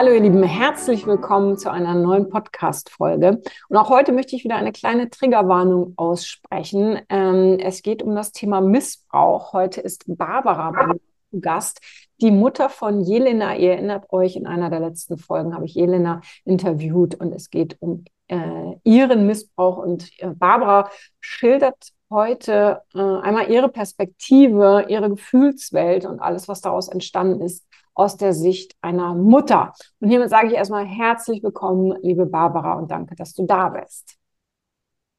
Hallo 0.00 0.12
ihr 0.12 0.20
Lieben, 0.20 0.44
herzlich 0.44 1.08
willkommen 1.08 1.58
zu 1.58 1.72
einer 1.72 1.96
neuen 1.96 2.28
Podcast-Folge. 2.28 3.42
Und 3.68 3.76
auch 3.76 3.88
heute 3.88 4.12
möchte 4.12 4.36
ich 4.36 4.44
wieder 4.44 4.54
eine 4.54 4.70
kleine 4.70 5.10
Triggerwarnung 5.10 5.94
aussprechen. 5.96 7.00
Ähm, 7.08 7.58
es 7.58 7.82
geht 7.82 8.04
um 8.04 8.14
das 8.14 8.30
Thema 8.30 8.60
Missbrauch. 8.60 9.52
Heute 9.52 9.80
ist 9.80 10.04
Barbara 10.06 10.70
bei 10.70 11.40
Gast, 11.40 11.80
die 12.20 12.30
Mutter 12.30 12.68
von 12.68 13.00
Jelena. 13.00 13.56
Ihr 13.56 13.72
erinnert 13.72 14.04
euch, 14.12 14.36
in 14.36 14.46
einer 14.46 14.70
der 14.70 14.78
letzten 14.78 15.18
Folgen 15.18 15.52
habe 15.52 15.64
ich 15.64 15.74
Jelena 15.74 16.20
interviewt 16.44 17.16
und 17.16 17.34
es 17.34 17.50
geht 17.50 17.76
um 17.80 18.04
äh, 18.28 18.76
ihren 18.84 19.26
Missbrauch. 19.26 19.78
Und 19.78 20.12
äh, 20.18 20.28
Barbara 20.28 20.90
schildert 21.18 21.88
heute 22.08 22.82
äh, 22.94 23.00
einmal 23.00 23.50
ihre 23.50 23.68
Perspektive, 23.68 24.86
ihre 24.88 25.10
Gefühlswelt 25.10 26.06
und 26.06 26.20
alles, 26.20 26.46
was 26.46 26.60
daraus 26.60 26.86
entstanden 26.86 27.40
ist 27.40 27.67
aus 27.98 28.16
der 28.16 28.32
Sicht 28.32 28.76
einer 28.80 29.14
Mutter. 29.14 29.72
Und 29.98 30.08
hiermit 30.08 30.30
sage 30.30 30.46
ich 30.46 30.54
erstmal 30.54 30.86
herzlich 30.86 31.42
willkommen, 31.42 31.98
liebe 32.02 32.26
Barbara, 32.26 32.74
und 32.74 32.90
danke, 32.90 33.16
dass 33.16 33.34
du 33.34 33.44
da 33.44 33.70
bist. 33.70 34.16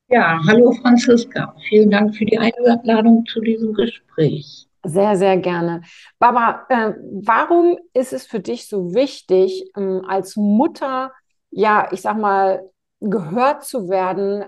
Ja, 0.07 0.39
hallo 0.47 0.71
Franziska. 0.71 1.55
Vielen 1.67 1.91
Dank 1.91 2.15
für 2.15 2.25
die 2.25 2.39
Einladung 2.39 3.25
zu 3.25 3.41
diesem 3.41 3.73
Gespräch. 3.73 4.67
Sehr, 4.83 5.17
sehr 5.17 5.37
gerne. 5.37 5.81
Barbara, 6.19 6.65
äh, 6.69 6.93
warum 7.21 7.77
ist 7.93 8.13
es 8.13 8.25
für 8.25 8.39
dich 8.39 8.69
so 8.69 8.93
wichtig, 8.93 9.69
ähm, 9.75 10.05
als 10.07 10.37
Mutter, 10.37 11.11
ja, 11.51 11.89
ich 11.91 12.01
sag 12.01 12.17
mal, 12.17 12.71
gehört 13.01 13.65
zu 13.65 13.89
werden 13.89 14.45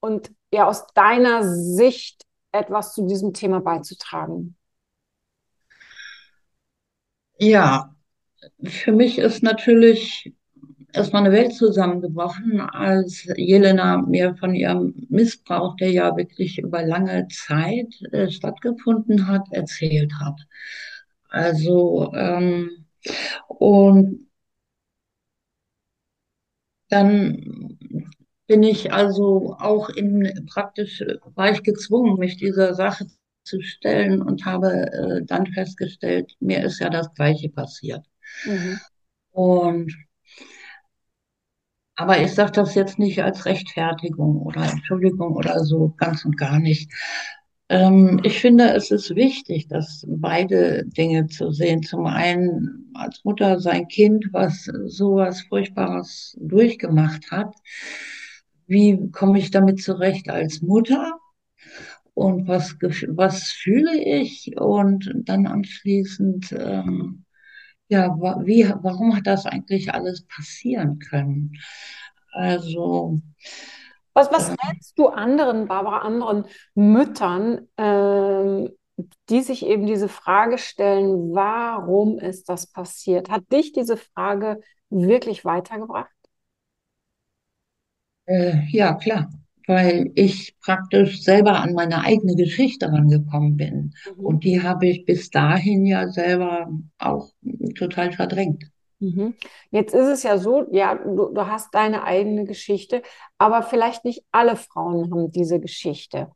und 0.00 0.30
ja 0.54 0.68
aus 0.68 0.86
deiner 0.94 1.42
Sicht 1.42 2.24
etwas 2.52 2.94
zu 2.94 3.06
diesem 3.06 3.34
Thema 3.34 3.60
beizutragen? 3.60 4.56
Ja, 7.42 7.94
für 8.64 8.92
mich 8.92 9.18
ist 9.18 9.42
natürlich 9.42 10.32
erstmal 10.92 11.24
eine 11.26 11.34
Welt 11.34 11.54
zusammengebrochen, 11.54 12.60
als 12.60 13.24
Jelena 13.36 13.98
mir 14.02 14.36
von 14.36 14.54
ihrem 14.54 14.94
Missbrauch, 15.10 15.76
der 15.76 15.92
ja 15.92 16.16
wirklich 16.16 16.58
über 16.58 16.84
lange 16.84 17.28
Zeit 17.28 17.88
äh, 18.12 18.30
stattgefunden 18.30 19.28
hat, 19.28 19.44
erzählt 19.52 20.12
hat. 20.20 20.40
Also, 21.30 22.12
ähm, 22.14 22.86
und 23.48 24.28
dann 26.88 27.78
bin 28.46 28.62
ich 28.62 28.92
also 28.92 29.56
auch 29.58 29.88
in 29.88 30.46
praktisch, 30.52 31.02
war 31.34 31.50
ich 31.50 31.62
gezwungen, 31.62 32.18
mich 32.18 32.36
dieser 32.36 32.74
Sache 32.74 33.06
zu 33.44 33.60
stellen 33.60 34.22
und 34.22 34.44
habe 34.44 34.70
äh, 34.92 35.24
dann 35.24 35.46
festgestellt, 35.46 36.32
mir 36.40 36.64
ist 36.64 36.78
ja 36.80 36.90
das 36.90 37.12
Gleiche 37.14 37.48
passiert. 37.48 38.04
Mhm. 38.44 38.78
Und 39.30 39.92
aber 41.94 42.20
ich 42.20 42.32
sage 42.32 42.52
das 42.52 42.74
jetzt 42.74 42.98
nicht 42.98 43.22
als 43.22 43.44
Rechtfertigung 43.44 44.38
oder 44.38 44.62
Entschuldigung 44.62 45.36
oder 45.36 45.62
so, 45.64 45.94
ganz 45.98 46.24
und 46.24 46.36
gar 46.36 46.58
nicht. 46.58 46.90
Ähm, 47.68 48.20
ich 48.22 48.40
finde, 48.40 48.70
es 48.74 48.90
ist 48.90 49.14
wichtig, 49.14 49.68
dass 49.68 50.04
beide 50.08 50.84
Dinge 50.86 51.26
zu 51.26 51.52
sehen. 51.52 51.82
Zum 51.82 52.06
einen 52.06 52.90
als 52.94 53.24
Mutter 53.24 53.60
sein 53.60 53.88
Kind, 53.88 54.26
was 54.32 54.64
sowas 54.86 55.42
Furchtbares 55.42 56.36
durchgemacht 56.40 57.30
hat. 57.30 57.54
Wie 58.66 59.10
komme 59.10 59.38
ich 59.38 59.50
damit 59.50 59.82
zurecht 59.82 60.28
als 60.28 60.62
Mutter? 60.62 61.18
Und 62.14 62.46
was, 62.46 62.76
was 62.80 63.50
fühle 63.50 63.96
ich 63.98 64.58
und 64.58 65.10
dann 65.24 65.46
anschließend, 65.46 66.52
ähm, 66.52 67.24
ja, 67.88 68.14
wie, 68.44 68.72
warum 68.82 69.16
hat 69.16 69.26
das 69.26 69.46
eigentlich 69.46 69.92
alles 69.92 70.26
passieren 70.26 70.98
können? 70.98 71.52
Also. 72.32 73.20
Was, 74.14 74.30
was 74.30 74.50
äh, 74.50 74.56
rätst 74.66 74.98
du 74.98 75.08
anderen, 75.08 75.68
Barbara, 75.68 75.98
anderen 76.00 76.44
Müttern, 76.74 77.68
äh, 77.76 78.70
die 79.30 79.40
sich 79.40 79.64
eben 79.64 79.86
diese 79.86 80.08
Frage 80.08 80.58
stellen, 80.58 81.34
warum 81.34 82.18
ist 82.18 82.48
das 82.50 82.66
passiert? 82.66 83.30
Hat 83.30 83.50
dich 83.50 83.72
diese 83.72 83.96
Frage 83.96 84.60
wirklich 84.90 85.46
weitergebracht? 85.46 86.10
Äh, 88.26 88.66
ja, 88.68 88.94
klar 88.94 89.30
weil 89.66 90.10
ich 90.14 90.56
praktisch 90.60 91.22
selber 91.22 91.60
an 91.60 91.74
meine 91.74 92.04
eigene 92.04 92.34
Geschichte 92.34 92.86
rangekommen 92.86 93.56
bin. 93.56 93.94
Mhm. 94.16 94.24
Und 94.24 94.44
die 94.44 94.62
habe 94.62 94.86
ich 94.86 95.04
bis 95.04 95.30
dahin 95.30 95.86
ja 95.86 96.08
selber 96.08 96.68
auch 96.98 97.30
total 97.76 98.12
verdrängt. 98.12 98.64
Mhm. 98.98 99.34
Jetzt 99.70 99.94
ist 99.94 100.06
es 100.06 100.22
ja 100.22 100.38
so, 100.38 100.66
ja, 100.70 100.94
du, 100.94 101.32
du 101.34 101.46
hast 101.46 101.74
deine 101.74 102.04
eigene 102.04 102.44
Geschichte, 102.44 103.02
aber 103.36 103.62
vielleicht 103.62 104.04
nicht 104.04 104.24
alle 104.30 104.56
Frauen 104.56 105.10
haben 105.10 105.32
diese 105.32 105.58
Geschichte. 105.58 106.28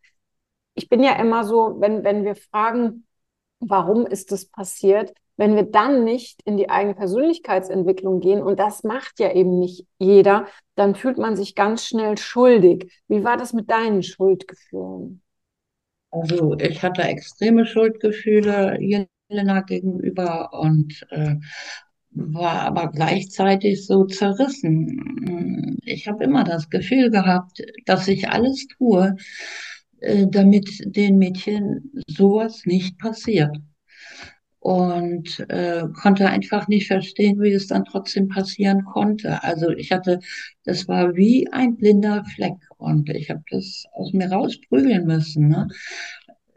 Ich 0.75 0.89
bin 0.89 1.03
ja 1.03 1.13
immer 1.17 1.45
so, 1.45 1.77
wenn, 1.79 2.03
wenn 2.03 2.25
wir 2.25 2.35
fragen, 2.35 3.07
warum 3.61 4.05
ist 4.05 4.33
das 4.33 4.47
passiert, 4.47 5.15
wenn 5.37 5.55
wir 5.55 5.65
dann 5.65 6.05
nicht 6.05 6.41
in 6.45 6.57
die 6.57 6.71
eigene 6.71 6.95
Persönlichkeitsentwicklung 6.95 8.21
gehen, 8.21 8.43
und 8.43 8.59
das 8.59 8.83
macht 8.85 9.21
ja 9.21 9.33
eben 9.33 9.59
nicht 9.59 9.87
jeder, 9.99 10.47
dann 10.75 10.95
fühlt 10.95 11.19
man 11.19 11.37
sich 11.37 11.55
ganz 11.55 11.87
schnell 11.87 12.17
schuldig. 12.17 12.91
Wie 13.09 13.25
war 13.25 13.37
das 13.37 13.53
mit 13.53 13.71
deinen 13.71 14.03
Schuldgefühlen? 14.03 15.23
Also 16.11 16.57
ich 16.59 16.83
hatte 16.83 17.03
extreme 17.03 17.67
Schuldgefühle 17.67 18.79
Jelena 18.81 19.61
gegenüber 19.61 20.51
und 20.53 21.07
äh, 21.11 21.35
war 22.11 22.63
aber 22.63 22.91
gleichzeitig 22.91 23.85
so 23.85 24.05
zerrissen. 24.07 25.79
Ich 25.85 26.09
habe 26.09 26.25
immer 26.25 26.45
das 26.45 26.71
Gefühl 26.71 27.11
gehabt, 27.11 27.63
dass 27.85 28.09
ich 28.09 28.31
alles 28.31 28.67
tue, 28.79 29.17
äh, 30.01 30.27
damit 30.29 30.71
den 30.87 31.19
Mädchen 31.19 31.93
sowas 32.07 32.63
nicht 32.65 32.99
passiert 32.99 33.59
und 34.67 35.47
äh, 35.49 35.85
konnte 35.95 36.29
einfach 36.29 36.67
nicht 36.67 36.89
verstehen, 36.89 37.41
wie 37.41 37.53
es 37.53 37.69
dann 37.69 37.85
trotzdem 37.85 38.27
passieren 38.27 38.85
konnte. 38.85 39.45
Also 39.45 39.71
ich 39.71 39.93
hatte, 39.93 40.19
das 40.65 40.89
war 40.89 41.15
wie 41.15 41.47
ein 41.53 41.77
blinder 41.77 42.25
Fleck 42.35 42.57
und 42.77 43.09
ich 43.11 43.31
habe 43.31 43.45
das 43.49 43.85
aus 43.93 44.13
mir 44.13 44.29
rausprügeln 44.29 45.07
müssen. 45.07 45.47
Ne? 45.47 45.69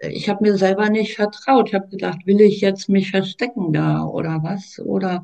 Ich 0.02 0.28
habe 0.28 0.44
mir 0.44 0.58
selber 0.58 0.90
nicht 0.90 1.18
vertraut. 1.18 1.70
Ich 1.70 1.75
habe 1.75 1.88
gedacht, 1.90 2.25
will 2.25 2.42
ich 2.42 2.62
jetzt 2.62 2.90
mich 2.90 3.12
verstecken 3.12 3.74
da 3.74 4.03
oder 4.03 4.40
was 4.41 4.80
oder 4.80 5.22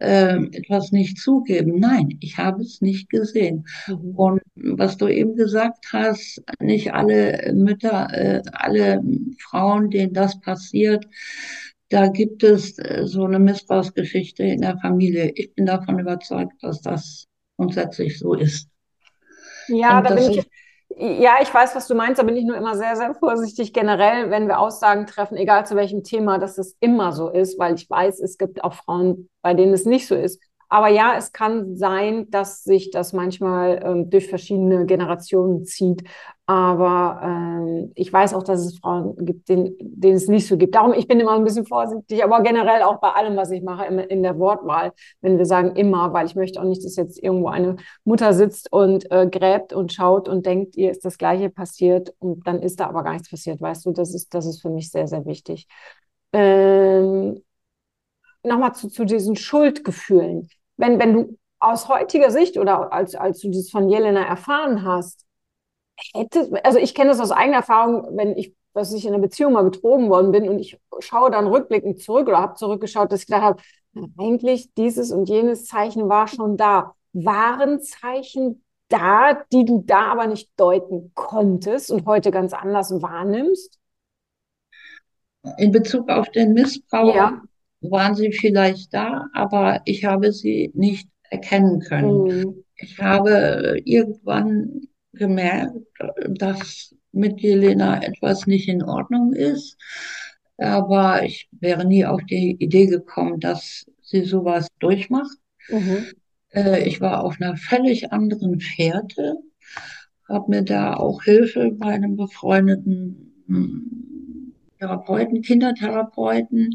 äh, 0.00 0.34
etwas 0.50 0.90
nicht 0.90 1.16
zugeben? 1.16 1.78
Nein, 1.78 2.16
ich 2.18 2.38
habe 2.38 2.62
es 2.62 2.80
nicht 2.80 3.08
gesehen. 3.08 3.66
Mhm. 3.86 4.16
Und 4.16 4.40
was 4.56 4.96
du 4.96 5.06
eben 5.06 5.36
gesagt 5.36 5.86
hast, 5.92 6.42
nicht 6.58 6.92
alle 6.92 7.52
Mütter, 7.54 8.08
äh, 8.12 8.42
alle 8.50 9.00
Frauen, 9.38 9.90
denen 9.90 10.12
das 10.12 10.40
passiert, 10.40 11.06
da 11.90 12.06
gibt 12.08 12.42
es 12.42 12.78
äh, 12.78 13.02
so 13.04 13.24
eine 13.24 13.38
Missbrauchsgeschichte 13.38 14.44
in 14.44 14.62
der 14.62 14.78
Familie. 14.78 15.32
Ich 15.34 15.54
bin 15.54 15.66
davon 15.66 15.98
überzeugt, 15.98 16.54
dass 16.62 16.80
das 16.80 17.26
grundsätzlich 17.56 18.18
so 18.18 18.34
ist. 18.34 18.68
Ja, 19.68 20.00
da 20.00 20.14
bin 20.14 20.30
ich, 20.30 20.50
ja, 20.96 21.36
ich 21.42 21.52
weiß, 21.52 21.74
was 21.74 21.86
du 21.86 21.94
meinst, 21.94 22.18
da 22.18 22.22
bin 22.22 22.36
ich 22.36 22.44
nur 22.44 22.56
immer 22.56 22.76
sehr, 22.76 22.96
sehr 22.96 23.14
vorsichtig 23.14 23.72
generell, 23.72 24.30
wenn 24.30 24.48
wir 24.48 24.58
Aussagen 24.58 25.06
treffen, 25.06 25.36
egal 25.36 25.66
zu 25.66 25.76
welchem 25.76 26.02
Thema, 26.02 26.38
dass 26.38 26.58
es 26.58 26.76
immer 26.80 27.12
so 27.12 27.28
ist, 27.28 27.58
weil 27.58 27.74
ich 27.74 27.88
weiß, 27.88 28.20
es 28.20 28.38
gibt 28.38 28.64
auch 28.64 28.74
Frauen, 28.74 29.28
bei 29.42 29.54
denen 29.54 29.72
es 29.72 29.84
nicht 29.84 30.06
so 30.06 30.14
ist. 30.14 30.40
Aber 30.72 30.88
ja, 30.88 31.16
es 31.18 31.32
kann 31.32 31.76
sein, 31.76 32.30
dass 32.30 32.62
sich 32.62 32.92
das 32.92 33.12
manchmal 33.12 33.80
ähm, 33.84 34.08
durch 34.08 34.28
verschiedene 34.28 34.86
Generationen 34.86 35.64
zieht. 35.64 36.04
Aber 36.46 37.20
ähm, 37.24 37.92
ich 37.96 38.12
weiß 38.12 38.34
auch, 38.34 38.44
dass 38.44 38.60
es 38.64 38.78
Frauen 38.78 39.16
gibt, 39.24 39.48
denen, 39.48 39.76
denen 39.80 40.14
es 40.16 40.28
nicht 40.28 40.46
so 40.46 40.56
gibt. 40.56 40.76
Darum, 40.76 40.92
ich 40.92 41.08
bin 41.08 41.18
immer 41.18 41.32
ein 41.34 41.42
bisschen 41.42 41.66
vorsichtig, 41.66 42.22
aber 42.22 42.42
generell 42.42 42.82
auch 42.82 43.00
bei 43.00 43.10
allem, 43.10 43.36
was 43.36 43.50
ich 43.50 43.62
mache, 43.62 43.84
in, 43.86 43.98
in 43.98 44.22
der 44.22 44.38
Wortwahl, 44.38 44.92
wenn 45.20 45.38
wir 45.38 45.44
sagen 45.46 45.74
immer, 45.74 46.12
weil 46.12 46.26
ich 46.26 46.36
möchte 46.36 46.60
auch 46.60 46.64
nicht, 46.64 46.84
dass 46.84 46.94
jetzt 46.94 47.20
irgendwo 47.20 47.48
eine 47.48 47.76
Mutter 48.04 48.32
sitzt 48.32 48.72
und 48.72 49.10
äh, 49.10 49.26
gräbt 49.28 49.72
und 49.72 49.92
schaut 49.92 50.28
und 50.28 50.46
denkt, 50.46 50.76
ihr 50.76 50.92
ist 50.92 51.04
das 51.04 51.18
Gleiche 51.18 51.50
passiert 51.50 52.14
und 52.20 52.46
dann 52.46 52.62
ist 52.62 52.78
da 52.78 52.86
aber 52.86 53.02
gar 53.02 53.12
nichts 53.12 53.28
passiert. 53.30 53.60
Weißt 53.60 53.86
du, 53.86 53.92
das 53.92 54.14
ist, 54.14 54.32
das 54.34 54.46
ist 54.46 54.62
für 54.62 54.70
mich 54.70 54.90
sehr, 54.90 55.08
sehr 55.08 55.26
wichtig. 55.26 55.66
Ähm, 56.32 57.42
Nochmal 58.42 58.74
zu, 58.74 58.88
zu 58.88 59.04
diesen 59.04 59.36
Schuldgefühlen 59.36 60.48
wenn, 60.80 60.98
wenn 60.98 61.12
du 61.12 61.38
aus 61.58 61.88
heutiger 61.88 62.30
Sicht 62.30 62.56
oder 62.56 62.92
als, 62.92 63.14
als 63.14 63.40
du 63.40 63.50
das 63.50 63.70
von 63.70 63.88
Jelena 63.88 64.24
erfahren 64.24 64.84
hast, 64.84 65.26
hättest, 66.14 66.52
also 66.64 66.78
ich 66.78 66.94
kenne 66.94 67.10
das 67.10 67.20
aus 67.20 67.30
eigener 67.30 67.58
Erfahrung, 67.58 68.16
wenn 68.16 68.36
ich, 68.36 68.54
was 68.72 68.92
ich 68.92 69.04
in 69.04 69.12
einer 69.12 69.22
Beziehung 69.22 69.52
mal 69.52 69.64
betrogen 69.64 70.08
worden 70.08 70.32
bin 70.32 70.48
und 70.48 70.58
ich 70.58 70.78
schaue 71.00 71.30
dann 71.30 71.46
rückblickend 71.46 72.00
zurück 72.00 72.28
oder 72.28 72.38
habe 72.38 72.54
zurückgeschaut, 72.54 73.12
dass 73.12 73.20
ich 73.20 73.26
gedacht 73.26 73.42
habe, 73.42 73.62
eigentlich 74.18 74.72
dieses 74.74 75.12
und 75.12 75.28
jenes 75.28 75.66
Zeichen 75.66 76.08
war 76.08 76.28
schon 76.28 76.56
da. 76.56 76.94
Waren 77.12 77.80
Zeichen 77.80 78.64
da, 78.88 79.34
die 79.52 79.64
du 79.64 79.82
da 79.84 80.12
aber 80.12 80.26
nicht 80.28 80.48
deuten 80.56 81.12
konntest 81.14 81.90
und 81.90 82.06
heute 82.06 82.30
ganz 82.30 82.52
anders 82.52 82.90
wahrnimmst? 83.02 83.78
In 85.58 85.72
Bezug 85.72 86.08
auf 86.08 86.30
den 86.30 86.52
Missbrauch? 86.52 87.14
Ja. 87.14 87.42
Waren 87.80 88.14
sie 88.14 88.32
vielleicht 88.32 88.92
da, 88.92 89.26
aber 89.32 89.80
ich 89.84 90.04
habe 90.04 90.32
sie 90.32 90.70
nicht 90.74 91.08
erkennen 91.30 91.80
können. 91.80 92.22
Mhm. 92.24 92.64
Ich 92.76 92.98
habe 92.98 93.80
irgendwann 93.84 94.82
gemerkt, 95.12 95.76
dass 96.28 96.94
mit 97.12 97.40
Jelena 97.40 98.02
etwas 98.02 98.46
nicht 98.46 98.68
in 98.68 98.82
Ordnung 98.82 99.32
ist, 99.32 99.76
aber 100.58 101.24
ich 101.24 101.48
wäre 101.52 101.84
nie 101.84 102.04
auf 102.04 102.22
die 102.24 102.56
Idee 102.58 102.86
gekommen, 102.86 103.40
dass 103.40 103.86
sie 104.02 104.24
sowas 104.24 104.68
durchmacht. 104.78 105.36
Mhm. 105.68 106.06
Äh, 106.52 106.86
ich 106.86 107.00
war 107.00 107.24
auf 107.24 107.40
einer 107.40 107.56
völlig 107.56 108.12
anderen 108.12 108.60
Fährte, 108.60 109.36
habe 110.28 110.50
mir 110.50 110.62
da 110.62 110.94
auch 110.94 111.22
Hilfe 111.22 111.72
bei 111.72 111.88
einem 111.88 112.16
befreundeten 112.16 113.44
hm, 113.46 114.54
Therapeuten, 114.78 115.42
Kindertherapeuten 115.42 116.74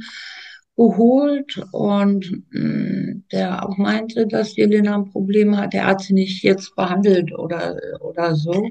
geholt 0.76 1.62
und 1.72 2.26
hm, 2.52 3.24
der 3.32 3.66
auch 3.66 3.78
meinte, 3.78 4.28
dass 4.28 4.56
Jelena 4.56 4.96
ein 4.96 5.12
Problem 5.12 5.58
hat. 5.58 5.74
Er 5.74 5.86
hat 5.86 6.02
sie 6.02 6.14
nicht 6.14 6.44
jetzt 6.44 6.76
behandelt 6.76 7.34
oder, 7.34 7.78
oder 8.02 8.36
so, 8.36 8.70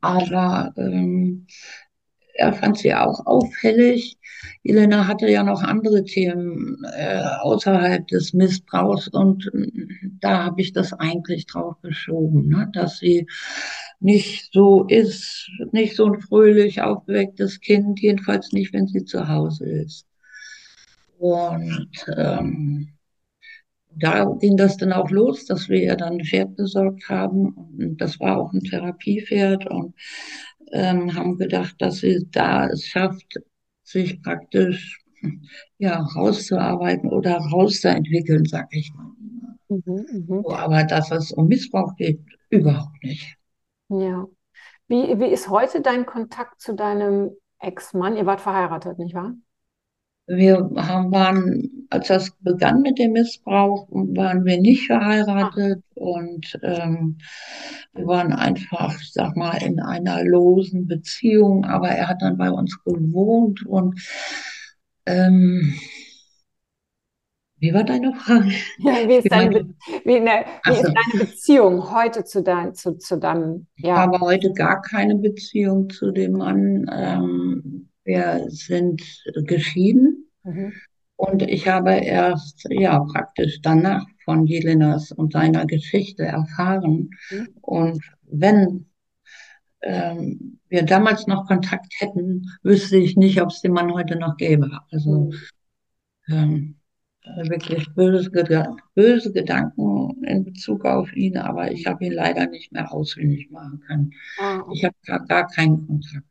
aber 0.00 0.72
ähm, 0.76 1.46
er 2.34 2.52
fand 2.52 2.78
sie 2.78 2.94
auch 2.94 3.26
auffällig. 3.26 4.18
Elena 4.64 5.06
hatte 5.06 5.28
ja 5.28 5.42
noch 5.42 5.62
andere 5.62 6.04
Themen 6.04 6.82
äh, 6.94 7.22
außerhalb 7.40 8.06
des 8.08 8.32
Missbrauchs 8.32 9.08
und 9.08 9.50
äh, 9.54 9.70
da 10.20 10.44
habe 10.44 10.60
ich 10.60 10.72
das 10.72 10.92
eigentlich 10.92 11.46
drauf 11.46 11.76
geschoben, 11.82 12.48
ne? 12.48 12.68
dass 12.72 12.98
sie 12.98 13.26
nicht 14.00 14.52
so 14.52 14.84
ist, 14.86 15.50
nicht 15.72 15.96
so 15.96 16.06
ein 16.06 16.20
fröhlich 16.20 16.82
aufgewecktes 16.82 17.60
Kind, 17.60 18.00
jedenfalls 18.00 18.52
nicht, 18.52 18.72
wenn 18.72 18.86
sie 18.86 19.04
zu 19.04 19.28
Hause 19.28 19.66
ist. 19.66 20.06
Und 21.22 21.88
ähm, 22.16 22.88
da 23.94 24.24
ging 24.40 24.56
das 24.56 24.76
dann 24.76 24.92
auch 24.92 25.08
los, 25.10 25.44
dass 25.46 25.68
wir 25.68 25.80
ihr 25.80 25.94
dann 25.94 26.14
ein 26.14 26.24
Pferd 26.24 26.56
besorgt 26.56 27.08
haben. 27.08 27.52
Und 27.52 28.00
das 28.00 28.18
war 28.18 28.38
auch 28.38 28.52
ein 28.52 28.58
Therapiepferd 28.58 29.70
und 29.70 29.94
ähm, 30.72 31.14
haben 31.14 31.38
gedacht, 31.38 31.76
dass 31.78 31.98
sie 31.98 32.26
da 32.32 32.66
es 32.66 32.86
schafft, 32.86 33.38
sich 33.84 34.20
praktisch 34.20 35.00
ja, 35.78 36.00
rauszuarbeiten 36.00 37.10
oder 37.10 37.36
rauszuentwickeln, 37.36 38.44
sag 38.44 38.66
ich 38.72 38.92
mal. 38.92 39.12
Mhm, 39.68 40.04
mhm. 40.26 40.42
So, 40.42 40.50
aber 40.50 40.82
dass 40.82 41.12
es 41.12 41.30
um 41.30 41.46
Missbrauch 41.46 41.94
geht, 41.94 42.20
überhaupt 42.50 43.00
nicht. 43.04 43.36
Ja. 43.90 44.26
Wie, 44.88 45.20
wie 45.20 45.32
ist 45.32 45.48
heute 45.48 45.82
dein 45.82 46.04
Kontakt 46.04 46.60
zu 46.60 46.74
deinem 46.74 47.30
Ex-Mann? 47.60 48.16
Ihr 48.16 48.26
wart 48.26 48.40
verheiratet, 48.40 48.98
nicht 48.98 49.14
wahr? 49.14 49.34
Wir 50.26 50.70
haben, 50.76 51.10
waren, 51.10 51.86
als 51.90 52.08
das 52.08 52.30
begann 52.40 52.82
mit 52.82 52.98
dem 52.98 53.12
Missbrauch, 53.12 53.88
waren 53.90 54.44
wir 54.44 54.60
nicht 54.60 54.86
verheiratet 54.86 55.82
und 55.94 56.58
ähm, 56.62 57.18
wir 57.92 58.06
waren 58.06 58.32
einfach, 58.32 58.94
ich 59.00 59.12
sag 59.12 59.36
mal, 59.36 59.60
in 59.62 59.80
einer 59.80 60.22
losen 60.24 60.86
Beziehung, 60.86 61.64
aber 61.64 61.88
er 61.88 62.08
hat 62.08 62.22
dann 62.22 62.38
bei 62.38 62.50
uns 62.50 62.82
gewohnt 62.84 63.66
und 63.66 64.00
ähm, 65.06 65.74
wie 67.62 67.72
war 67.72 67.84
deine 67.84 68.12
Frage? 68.14 68.50
Ja, 68.78 69.08
wie 69.08 69.12
Ich 69.12 69.24
ist 69.24 69.32
deine, 69.32 69.74
wie, 70.04 70.18
ne, 70.18 70.44
wie 70.64 70.72
ist 70.72 70.84
also, 70.84 70.92
deine 70.92 71.24
Beziehung 71.24 71.92
heute 71.92 72.24
zu, 72.24 72.42
dein, 72.42 72.74
zu, 72.74 72.98
zu 72.98 73.18
deinem, 73.18 73.68
ich 73.76 73.84
ja, 73.84 73.98
habe 73.98 74.18
heute 74.18 74.52
gar 74.52 74.82
keine 74.82 75.14
Beziehung 75.14 75.88
zu 75.88 76.10
dem 76.10 76.32
Mann. 76.32 76.90
Ähm, 76.92 77.71
wir 78.04 78.46
sind 78.48 79.02
geschieden. 79.46 80.30
mhm, 80.44 80.72
Und 81.16 81.42
ich 81.42 81.68
habe 81.68 81.92
erst, 81.94 82.66
ja, 82.70 83.00
praktisch 83.00 83.60
danach 83.62 84.04
von 84.24 84.46
Jelenas 84.46 85.12
und 85.12 85.32
seiner 85.32 85.66
Geschichte 85.66 86.24
erfahren. 86.24 87.10
mhm, 87.30 87.46
Und 87.60 88.02
wenn 88.22 88.86
ähm, 89.82 90.60
wir 90.68 90.84
damals 90.84 91.26
noch 91.26 91.46
Kontakt 91.46 91.92
hätten, 91.98 92.46
wüsste 92.62 92.96
ich 92.96 93.16
nicht, 93.16 93.40
ob 93.42 93.50
es 93.50 93.60
den 93.60 93.72
Mann 93.72 93.92
heute 93.92 94.16
noch 94.16 94.36
gäbe. 94.36 94.70
Also 94.90 95.30
mhm. 95.30 95.48
ähm, 96.28 96.76
wirklich 97.24 97.88
böse, 97.94 98.30
böse 98.94 99.32
Gedanken 99.32 100.24
in 100.24 100.44
Bezug 100.44 100.84
auf 100.84 101.12
ihn, 101.14 101.36
aber 101.38 101.70
ich 101.72 101.86
habe 101.86 102.04
ihn 102.06 102.12
leider 102.12 102.46
nicht 102.48 102.72
mehr 102.72 102.92
ausfindig 102.92 103.50
machen 103.50 103.80
können. 103.86 104.12
Ah, 104.36 104.62
Ich 104.70 104.84
okay. 104.84 104.86
habe 104.86 104.96
gar, 105.06 105.26
gar 105.26 105.46
keinen 105.48 105.86
Kontakt. 105.86 106.26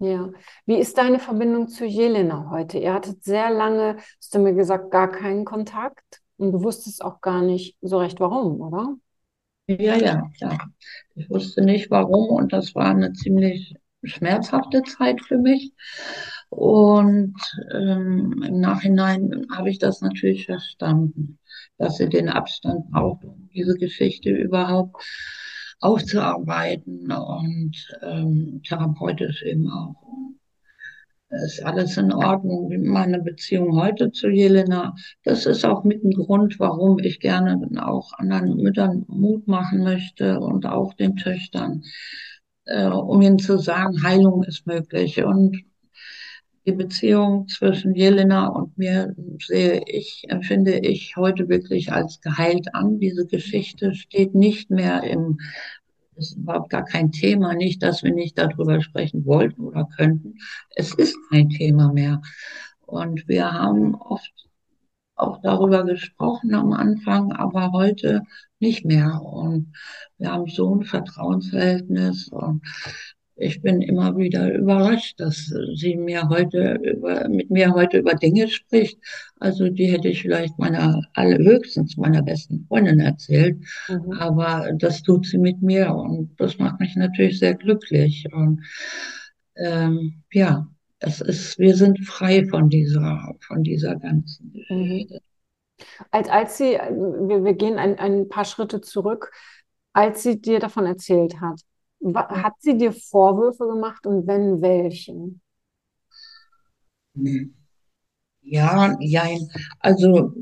Ja. 0.00 0.30
Wie 0.64 0.76
ist 0.76 0.96
deine 0.96 1.18
Verbindung 1.18 1.68
zu 1.68 1.84
Jelena 1.84 2.50
heute? 2.50 2.78
Ihr 2.78 2.94
hattet 2.94 3.24
sehr 3.24 3.50
lange, 3.50 3.96
hast 3.96 4.34
du 4.34 4.38
mir 4.38 4.54
gesagt, 4.54 4.90
gar 4.92 5.10
keinen 5.10 5.44
Kontakt 5.44 6.22
und 6.36 6.52
du 6.52 6.62
wusstest 6.62 7.04
auch 7.04 7.20
gar 7.20 7.42
nicht 7.42 7.76
so 7.80 7.98
recht 7.98 8.20
warum, 8.20 8.60
oder? 8.60 8.94
Ja, 9.66 9.96
ja, 9.96 10.30
ja. 10.36 10.58
Ich 11.16 11.28
wusste 11.28 11.62
nicht 11.62 11.90
warum 11.90 12.30
und 12.30 12.52
das 12.52 12.74
war 12.74 12.86
eine 12.86 13.12
ziemlich 13.12 13.74
schmerzhafte 14.04 14.82
Zeit 14.82 15.20
für 15.20 15.38
mich. 15.38 15.72
Und 16.48 17.34
ähm, 17.74 18.42
im 18.46 18.60
Nachhinein 18.60 19.46
habe 19.54 19.68
ich 19.68 19.78
das 19.78 20.00
natürlich 20.00 20.46
verstanden, 20.46 21.38
dass 21.76 21.96
sie 21.96 22.08
den 22.08 22.28
Abstand 22.28 22.90
braucht, 22.90 23.24
um 23.24 23.48
diese 23.52 23.74
Geschichte 23.74 24.30
überhaupt 24.30 25.04
aufzuarbeiten 25.80 27.10
und 27.12 27.76
ähm, 28.02 28.60
therapeutisch 28.66 29.42
eben 29.42 29.68
auch. 29.70 29.96
Ist 31.30 31.62
alles 31.62 31.98
in 31.98 32.10
Ordnung. 32.10 32.72
Meine 32.84 33.20
Beziehung 33.20 33.78
heute 33.78 34.10
zu 34.12 34.28
Jelena, 34.28 34.94
das 35.24 35.44
ist 35.44 35.64
auch 35.66 35.84
mit 35.84 36.02
ein 36.02 36.12
Grund, 36.12 36.58
warum 36.58 36.98
ich 37.00 37.20
gerne 37.20 37.60
auch 37.84 38.14
anderen 38.14 38.56
Müttern 38.56 39.04
Mut 39.08 39.46
machen 39.46 39.82
möchte 39.82 40.40
und 40.40 40.64
auch 40.64 40.94
den 40.94 41.16
Töchtern, 41.16 41.82
äh, 42.64 42.86
um 42.86 43.20
ihnen 43.20 43.38
zu 43.38 43.58
sagen, 43.58 44.02
Heilung 44.02 44.42
ist 44.44 44.66
möglich. 44.66 45.22
Und 45.22 45.62
die 46.68 46.72
Beziehung 46.72 47.48
zwischen 47.48 47.94
Jelena 47.94 48.48
und 48.48 48.76
mir 48.76 49.14
sehe 49.40 49.82
ich, 49.86 50.24
empfinde 50.28 50.78
ich 50.78 51.16
heute 51.16 51.48
wirklich 51.48 51.92
als 51.92 52.20
geheilt 52.20 52.74
an. 52.74 52.98
Diese 52.98 53.26
Geschichte 53.26 53.94
steht 53.94 54.34
nicht 54.34 54.70
mehr 54.70 55.02
im 55.02 55.38
es 56.16 56.32
ist 56.32 56.38
überhaupt 56.38 56.70
gar 56.70 56.84
kein 56.84 57.12
Thema, 57.12 57.54
nicht, 57.54 57.80
dass 57.80 58.02
wir 58.02 58.12
nicht 58.12 58.36
darüber 58.36 58.80
sprechen 58.80 59.24
wollten 59.24 59.62
oder 59.62 59.88
könnten. 59.96 60.34
Es 60.74 60.92
ist 60.92 61.16
kein 61.30 61.48
Thema 61.48 61.92
mehr. 61.92 62.20
Und 62.80 63.28
wir 63.28 63.52
haben 63.52 63.94
oft 63.94 64.32
auch 65.14 65.40
darüber 65.42 65.84
gesprochen 65.84 66.54
am 66.54 66.72
Anfang, 66.72 67.30
aber 67.32 67.70
heute 67.70 68.22
nicht 68.58 68.84
mehr. 68.84 69.22
Und 69.22 69.72
wir 70.18 70.32
haben 70.32 70.48
so 70.48 70.74
ein 70.74 70.82
Vertrauensverhältnis 70.82 72.28
und 72.28 72.62
ich 73.38 73.62
bin 73.62 73.82
immer 73.82 74.16
wieder 74.16 74.52
überrascht, 74.52 75.20
dass 75.20 75.52
sie 75.74 75.96
mir 75.96 76.28
heute 76.28 76.74
über, 76.82 77.28
mit 77.28 77.50
mir 77.50 77.72
heute 77.72 77.98
über 77.98 78.14
Dinge 78.14 78.48
spricht. 78.48 78.98
Also 79.38 79.68
die 79.68 79.86
hätte 79.86 80.08
ich 80.08 80.22
vielleicht 80.22 80.58
meiner, 80.58 81.02
allerhöchstens 81.14 81.96
meiner 81.96 82.22
besten 82.22 82.66
Freundin 82.68 83.00
erzählt. 83.00 83.58
Mhm. 83.88 84.12
Aber 84.12 84.70
das 84.76 85.02
tut 85.02 85.26
sie 85.26 85.38
mit 85.38 85.62
mir 85.62 85.94
und 85.94 86.30
das 86.38 86.58
macht 86.58 86.80
mich 86.80 86.96
natürlich 86.96 87.38
sehr 87.38 87.54
glücklich. 87.54 88.26
Und 88.32 88.62
ähm, 89.56 90.22
ja, 90.32 90.68
es 90.98 91.20
ist, 91.20 91.58
wir 91.58 91.76
sind 91.76 92.00
frei 92.04 92.44
von 92.46 92.68
dieser, 92.68 93.34
von 93.40 93.62
dieser 93.62 93.96
ganzen 93.96 94.52
Mhm. 94.68 95.06
Als, 96.10 96.28
als 96.28 96.58
sie, 96.58 96.72
wir, 96.72 97.44
wir 97.44 97.54
gehen 97.54 97.78
ein, 97.78 97.98
ein 98.00 98.28
paar 98.28 98.44
Schritte 98.44 98.80
zurück, 98.80 99.30
als 99.92 100.24
sie 100.24 100.40
dir 100.40 100.58
davon 100.58 100.86
erzählt 100.86 101.40
hat, 101.40 101.60
hat 102.14 102.54
sie 102.60 102.76
dir 102.76 102.92
Vorwürfe 102.92 103.66
gemacht 103.68 104.06
und 104.06 104.26
wenn, 104.26 104.60
welche? 104.60 105.14
Ja, 108.42 108.96
jein. 109.00 109.48
Also 109.78 110.32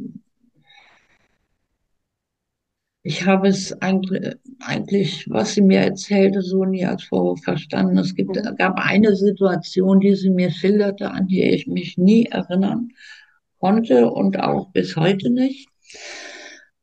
ich 3.03 3.25
habe 3.25 3.49
es 3.49 3.73
eigentlich, 3.81 4.35
eigentlich, 4.61 5.27
was 5.31 5.55
sie 5.55 5.63
mir 5.63 5.81
erzählte, 5.81 6.43
so 6.43 6.65
nie 6.65 6.85
als 6.85 7.05
Vorwurf 7.05 7.41
verstanden. 7.43 7.97
Es 7.99 8.15
gibt, 8.15 8.37
Mhm. 8.37 8.57
gab 8.59 8.75
eine 8.79 9.15
Situation, 9.17 10.01
die 10.01 10.15
sie 10.15 10.31
mir 10.31 10.51
schilderte, 10.51 11.11
an 11.11 11.27
die 11.27 11.43
ich 11.43 11.67
mich 11.67 11.97
nie 11.97 12.27
erinnern 12.27 12.89
konnte 13.61 14.11
und 14.11 14.41
auch 14.41 14.71
bis 14.73 14.97
heute 14.97 15.31
nicht. 15.31 15.69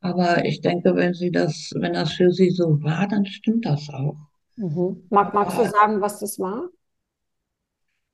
Aber 0.01 0.45
ich 0.45 0.61
denke, 0.61 0.95
wenn 0.95 1.15
sie 1.15 1.31
das, 1.31 1.71
wenn 1.75 1.93
das 1.93 2.13
für 2.13 2.31
sie 2.31 2.51
so 2.51 2.83
war, 2.83 3.07
dann 3.07 3.25
stimmt 3.25 3.65
das 3.65 3.89
auch. 3.89 4.17
Mhm. 4.55 5.03
Mag, 5.09 5.33
magst 5.33 5.57
du 5.57 5.65
sagen, 5.65 6.01
was 6.01 6.19
das 6.19 6.39
war? 6.39 6.69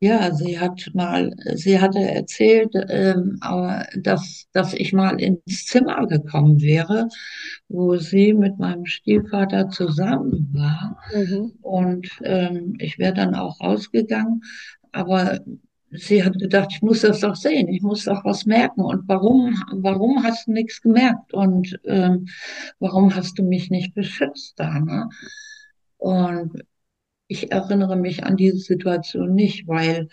Ja, 0.01 0.33
sie 0.33 0.57
hat 0.57 0.89
mal, 0.93 1.35
sie 1.55 1.81
hatte 1.81 1.99
erzählt, 1.99 2.73
ähm, 2.87 3.37
dass, 3.97 4.47
dass 4.53 4.73
ich 4.73 4.93
mal 4.93 5.19
ins 5.19 5.65
Zimmer 5.65 6.07
gekommen 6.07 6.61
wäre, 6.61 7.09
wo 7.67 7.97
sie 7.97 8.33
mit 8.33 8.57
meinem 8.59 8.85
Stiefvater 8.85 9.67
zusammen 9.69 10.49
war. 10.53 10.97
Mhm. 11.13 11.51
Und 11.61 12.07
ähm, 12.23 12.75
ich 12.79 12.97
wäre 12.97 13.13
dann 13.13 13.35
auch 13.35 13.59
rausgegangen. 13.59 14.41
Aber 14.93 15.39
sie 15.91 16.23
hat 16.23 16.39
gedacht, 16.39 16.69
ich 16.71 16.81
muss 16.81 17.01
das 17.01 17.19
doch 17.19 17.35
sehen, 17.35 17.67
ich 17.67 17.81
muss 17.81 18.05
doch 18.05 18.23
was 18.23 18.45
merken. 18.45 18.81
Und 18.81 19.03
warum, 19.07 19.61
warum 19.73 20.23
hast 20.23 20.47
du 20.47 20.53
nichts 20.53 20.81
gemerkt? 20.81 21.33
Und 21.33 21.77
ähm, 21.83 22.27
warum 22.79 23.13
hast 23.13 23.37
du 23.37 23.43
mich 23.43 23.69
nicht 23.69 23.93
beschützt 23.95 24.53
da? 24.57 24.79
Ne? 24.79 25.09
Und 25.99 26.63
ich 27.27 27.51
erinnere 27.51 27.95
mich 27.95 28.23
an 28.23 28.37
diese 28.37 28.57
Situation 28.57 29.35
nicht, 29.35 29.67
weil 29.67 30.09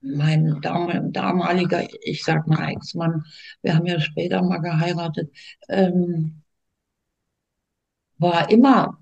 mein 0.00 0.60
damaliger, 0.60 1.86
ich 2.00 2.24
sag 2.24 2.46
mal 2.46 2.70
Ex-Mann, 2.70 3.24
wir 3.62 3.74
haben 3.74 3.86
ja 3.86 4.00
später 4.00 4.42
mal 4.42 4.58
geheiratet, 4.58 5.30
ähm, 5.68 6.42
war 8.18 8.50
immer, 8.50 8.98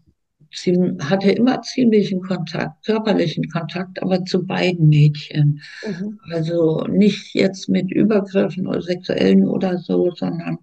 hatte 1.01 1.31
immer 1.31 1.63
ziemlichen 1.63 2.23
Kontakt, 2.23 2.85
körperlichen 2.85 3.49
Kontakt, 3.49 4.03
aber 4.03 4.25
zu 4.25 4.45
beiden 4.47 4.89
Mädchen. 4.89 5.61
Mhm. 5.87 6.19
Also 6.33 6.85
nicht 6.89 7.35
jetzt 7.35 7.69
mit 7.69 7.93
Übergriffen 7.93 8.67
oder 8.67 8.83
sexuellen 8.83 9.47
oder 9.47 9.79
so, 9.79 10.11
sondern 10.15 10.59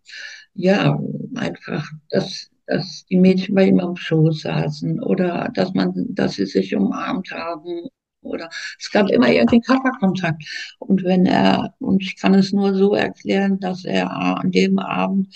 ja, 0.54 1.00
einfach, 1.36 1.90
dass, 2.10 2.51
dass 2.72 3.06
die 3.08 3.18
Mädchen 3.18 3.56
bei 3.56 3.66
ihm 3.68 3.80
am 3.80 3.98
Schoß 3.98 4.42
saßen 4.42 5.02
oder 5.04 5.50
dass 5.54 5.74
man, 5.74 5.94
dass 6.10 6.36
sie 6.36 6.46
sich 6.46 6.74
umarmt 6.74 7.30
haben 7.32 7.90
oder 8.22 8.50
es 8.80 8.90
gab 8.92 9.10
immer 9.10 9.30
irgendwie 9.30 9.60
Körperkontakt. 9.60 10.44
Und 10.80 11.04
wenn 11.04 11.26
er, 11.26 11.74
und 11.80 12.02
ich 12.02 12.16
kann 12.16 12.34
es 12.34 12.54
nur 12.54 12.74
so 12.74 12.94
erklären, 12.94 13.60
dass 13.60 13.84
er 13.84 14.10
an 14.12 14.52
dem 14.52 14.80
Abend 14.80 15.36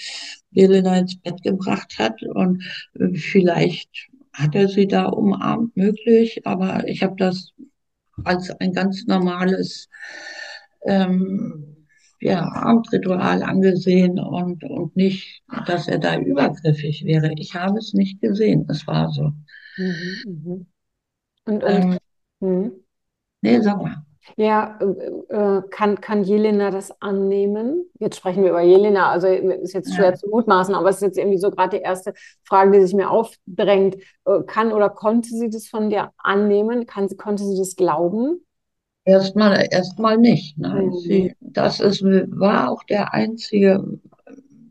Helena 0.54 1.00
ins 1.00 1.18
Bett 1.18 1.44
gebracht 1.44 1.98
hat 2.00 2.24
und 2.24 2.63
vielleicht 3.15 3.89
hat 4.34 4.56
er 4.56 4.70
sie 4.70 4.88
da 4.88 5.06
umarmt, 5.06 5.75
möglich, 5.75 6.46
aber 6.46 6.88
ich 6.88 7.04
habe 7.04 7.15
das 7.18 7.54
als 8.24 8.50
ein 8.62 8.72
ganz 8.72 9.06
normales 9.08 9.89
ähm, 10.86 11.75
ja, 12.25 12.51
Abendritual 12.51 13.44
angesehen 13.44 14.20
und, 14.20 14.63
und 14.63 14.96
nicht, 14.96 15.44
dass 15.67 15.88
er 15.88 16.00
da 16.00 16.17
übergriffig 16.17 17.05
wäre. 17.05 17.32
Ich 17.38 17.53
habe 17.53 17.77
es 17.77 17.94
nicht 17.94 18.20
gesehen, 18.20 18.65
es 18.67 18.88
war 18.88 19.12
so. 19.12 19.32
Mhm, 19.77 20.24
mh. 20.25 20.65
Und, 21.46 21.63
und 21.63 21.70
ähm, 21.70 21.98
hm. 22.41 22.72
Nee, 23.41 23.62
sag 23.62 23.79
mal. 23.79 24.03
Ja, 24.38 24.79
äh, 24.82 25.36
äh, 25.36 25.62
kann, 25.70 26.01
kann 26.01 26.24
Jelena 26.24 26.72
das 26.72 27.00
annehmen? 27.00 27.86
Jetzt 28.00 28.17
sprechen 28.17 28.41
wir 28.41 28.50
über 28.50 28.62
Jelena, 28.62 29.12
also 29.12 29.27
ist 29.27 29.74
jetzt 29.74 29.94
schwer 29.94 30.10
ja. 30.10 30.15
zu 30.15 30.27
mutmaßen, 30.27 30.74
aber 30.74 30.89
es 30.89 30.96
ist 30.96 31.03
jetzt 31.03 31.17
irgendwie 31.20 31.38
so 31.38 31.51
gerade 31.51 31.77
die 31.77 31.84
erste 31.84 32.15
Frage, 32.44 32.72
die 32.72 32.82
sich 32.84 32.96
mir 32.96 33.12
aufdrängt. 33.12 33.98
Äh, 34.25 34.41
kann 34.48 34.74
oder 34.74 34.89
konnte 34.89 35.29
sie 35.29 35.51
das 35.51 35.67
von 35.67 35.91
dir 35.91 36.10
annehmen? 36.17 36.88
Kann, 36.88 37.08
konnte 37.17 37.44
sie 37.44 37.55
das 37.55 37.75
glauben? 37.75 38.44
Erstmal, 39.05 39.67
erstmal 39.69 40.17
nicht. 40.17 40.57
Ne? 40.57 40.69
Mhm. 40.69 40.93
Sie, 40.97 41.35
das 41.39 41.79
ist, 41.79 42.03
war 42.03 42.71
auch 42.71 42.83
der 42.83 43.13
einzige 43.13 44.00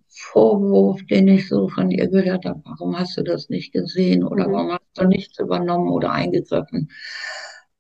Vorwurf, 0.09 1.05
den 1.07 1.29
ich 1.29 1.49
so 1.49 1.69
von 1.69 1.91
ihr 1.91 2.09
gehört 2.09 2.45
habe. 2.45 2.61
Warum 2.65 2.99
hast 2.99 3.17
du 3.17 3.23
das 3.23 3.49
nicht 3.49 3.73
gesehen 3.73 4.25
oder 4.25 4.49
mhm. 4.49 4.53
warum 4.53 4.73
hast 4.73 4.99
du 4.99 5.07
nichts 5.07 5.39
übernommen 5.39 5.89
oder 5.89 6.11
eingegriffen? 6.11 6.91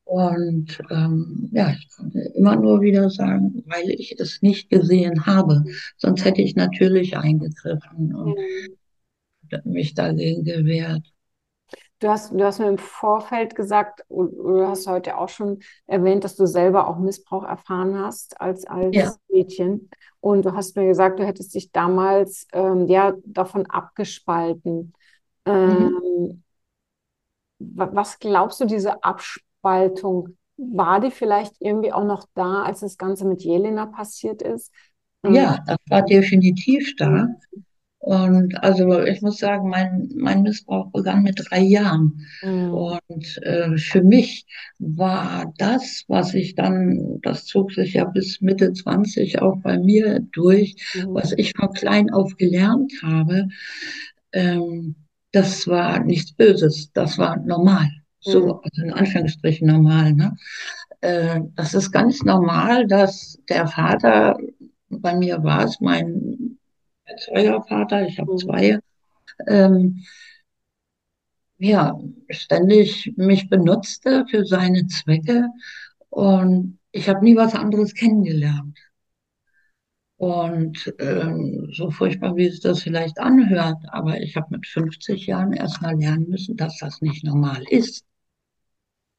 Und 0.04 0.78
ähm, 0.90 1.48
ja, 1.52 1.70
ich 1.70 1.88
konnte 1.88 2.20
immer 2.34 2.56
nur 2.56 2.82
wieder 2.82 3.10
sagen, 3.10 3.64
weil 3.66 3.90
ich 3.90 4.14
es 4.20 4.42
nicht 4.42 4.70
gesehen 4.70 5.26
habe. 5.26 5.64
Sonst 5.96 6.24
hätte 6.24 6.42
ich 6.42 6.54
natürlich 6.54 7.16
eingegriffen 7.16 8.14
und 8.14 8.36
mhm. 8.36 9.72
mich 9.72 9.94
dagegen 9.94 10.44
gewehrt. 10.44 11.13
Du 12.04 12.10
hast, 12.10 12.32
du 12.32 12.44
hast 12.44 12.58
mir 12.58 12.68
im 12.68 12.76
Vorfeld 12.76 13.54
gesagt, 13.54 14.04
du 14.08 14.66
hast 14.66 14.86
heute 14.86 15.16
auch 15.16 15.30
schon 15.30 15.60
erwähnt, 15.86 16.22
dass 16.24 16.36
du 16.36 16.46
selber 16.46 16.86
auch 16.86 16.98
Missbrauch 16.98 17.44
erfahren 17.44 17.98
hast 17.98 18.40
als, 18.40 18.66
als 18.66 18.94
ja. 18.94 19.14
Mädchen. 19.28 19.88
Und 20.20 20.44
du 20.44 20.52
hast 20.52 20.76
mir 20.76 20.86
gesagt, 20.86 21.18
du 21.18 21.24
hättest 21.24 21.54
dich 21.54 21.72
damals 21.72 22.46
ähm, 22.52 22.86
ja, 22.88 23.14
davon 23.24 23.66
abgespalten. 23.66 24.92
Mhm. 25.46 25.52
Ähm, 25.52 26.42
was 27.58 28.18
glaubst 28.18 28.60
du, 28.60 28.66
diese 28.66 29.02
Abspaltung? 29.02 29.54
Abspaltung, 29.64 30.36
war 30.56 31.00
die 31.00 31.10
vielleicht 31.10 31.54
irgendwie 31.58 31.92
auch 31.92 32.04
noch 32.04 32.26
da, 32.34 32.62
als 32.62 32.80
das 32.80 32.96
Ganze 32.98 33.24
mit 33.24 33.42
Jelena 33.42 33.86
passiert 33.86 34.42
ist? 34.42 34.72
Ja, 35.26 35.58
das 35.66 35.78
war 35.88 36.02
definitiv 36.02 36.94
da. 36.96 37.28
Und 38.04 38.62
also 38.62 39.00
ich 39.00 39.22
muss 39.22 39.38
sagen, 39.38 39.70
mein, 39.70 40.10
mein 40.14 40.42
Missbrauch 40.42 40.90
begann 40.92 41.22
mit 41.22 41.42
drei 41.42 41.60
Jahren. 41.60 42.26
Mhm. 42.42 42.70
Und 42.70 43.42
äh, 43.42 43.78
für 43.78 44.02
mich 44.02 44.44
war 44.78 45.54
das, 45.56 46.04
was 46.08 46.34
ich 46.34 46.54
dann, 46.54 47.18
das 47.22 47.46
zog 47.46 47.72
sich 47.72 47.94
ja 47.94 48.04
bis 48.04 48.42
Mitte 48.42 48.74
20 48.74 49.40
auch 49.40 49.56
bei 49.62 49.78
mir 49.78 50.20
durch, 50.32 50.76
mhm. 50.94 51.14
was 51.14 51.32
ich 51.32 51.54
von 51.56 51.72
klein 51.72 52.10
auf 52.10 52.36
gelernt 52.36 52.92
habe, 53.02 53.48
ähm, 54.32 54.96
das 55.32 55.66
war 55.66 56.00
nichts 56.00 56.32
Böses, 56.32 56.92
das 56.92 57.16
war 57.16 57.38
normal 57.38 57.88
so 58.20 58.46
mhm. 58.46 58.60
also 58.62 58.82
in 58.82 58.92
Anführungsstrichen 58.92 59.66
normal. 59.68 60.12
Ne? 60.12 60.36
Äh, 61.00 61.40
das 61.56 61.74
ist 61.74 61.90
ganz 61.90 62.22
normal, 62.22 62.86
dass 62.86 63.38
der 63.48 63.66
Vater, 63.66 64.36
bei 64.88 65.14
mir 65.14 65.42
war 65.42 65.64
es 65.64 65.80
mein 65.80 66.58
Erzeugervater, 67.04 68.06
ich 68.06 68.18
habe 68.18 68.32
mhm. 68.32 68.38
zwei, 68.38 68.78
ähm, 69.46 70.04
ja, 71.58 71.98
ständig 72.30 73.12
mich 73.16 73.48
benutzte 73.48 74.26
für 74.28 74.44
seine 74.44 74.86
Zwecke 74.86 75.48
und 76.10 76.78
ich 76.90 77.08
habe 77.08 77.24
nie 77.24 77.36
was 77.36 77.54
anderes 77.54 77.94
kennengelernt. 77.94 78.78
Und 80.16 80.94
ähm, 81.00 81.68
so 81.72 81.90
furchtbar, 81.90 82.36
wie 82.36 82.46
es 82.46 82.60
das 82.60 82.82
vielleicht 82.82 83.18
anhört, 83.18 83.78
aber 83.88 84.20
ich 84.20 84.36
habe 84.36 84.46
mit 84.50 84.66
50 84.66 85.26
Jahren 85.26 85.52
erst 85.52 85.82
mal 85.82 85.96
lernen 85.98 86.28
müssen, 86.28 86.56
dass 86.56 86.78
das 86.78 87.00
nicht 87.02 87.24
normal 87.24 87.62
ist. 87.68 88.04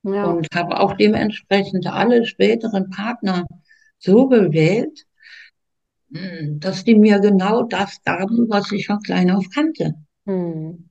Ja. 0.04 0.26
Und 0.26 0.48
habe 0.56 0.80
auch 0.80 0.94
dementsprechend 0.94 1.86
alle 1.88 2.26
späteren 2.26 2.90
Partner 2.90 3.46
so 3.98 4.28
gewählt, 4.28 5.06
dass 6.10 6.84
die 6.84 6.96
mir 6.96 7.20
genau 7.20 7.64
das 7.64 8.02
gaben, 8.04 8.50
was 8.50 8.72
ich 8.72 8.88
von 8.88 9.00
klein 9.02 9.32
auf 9.32 9.50
kannte. 9.54 9.96
Hm. 10.26 10.90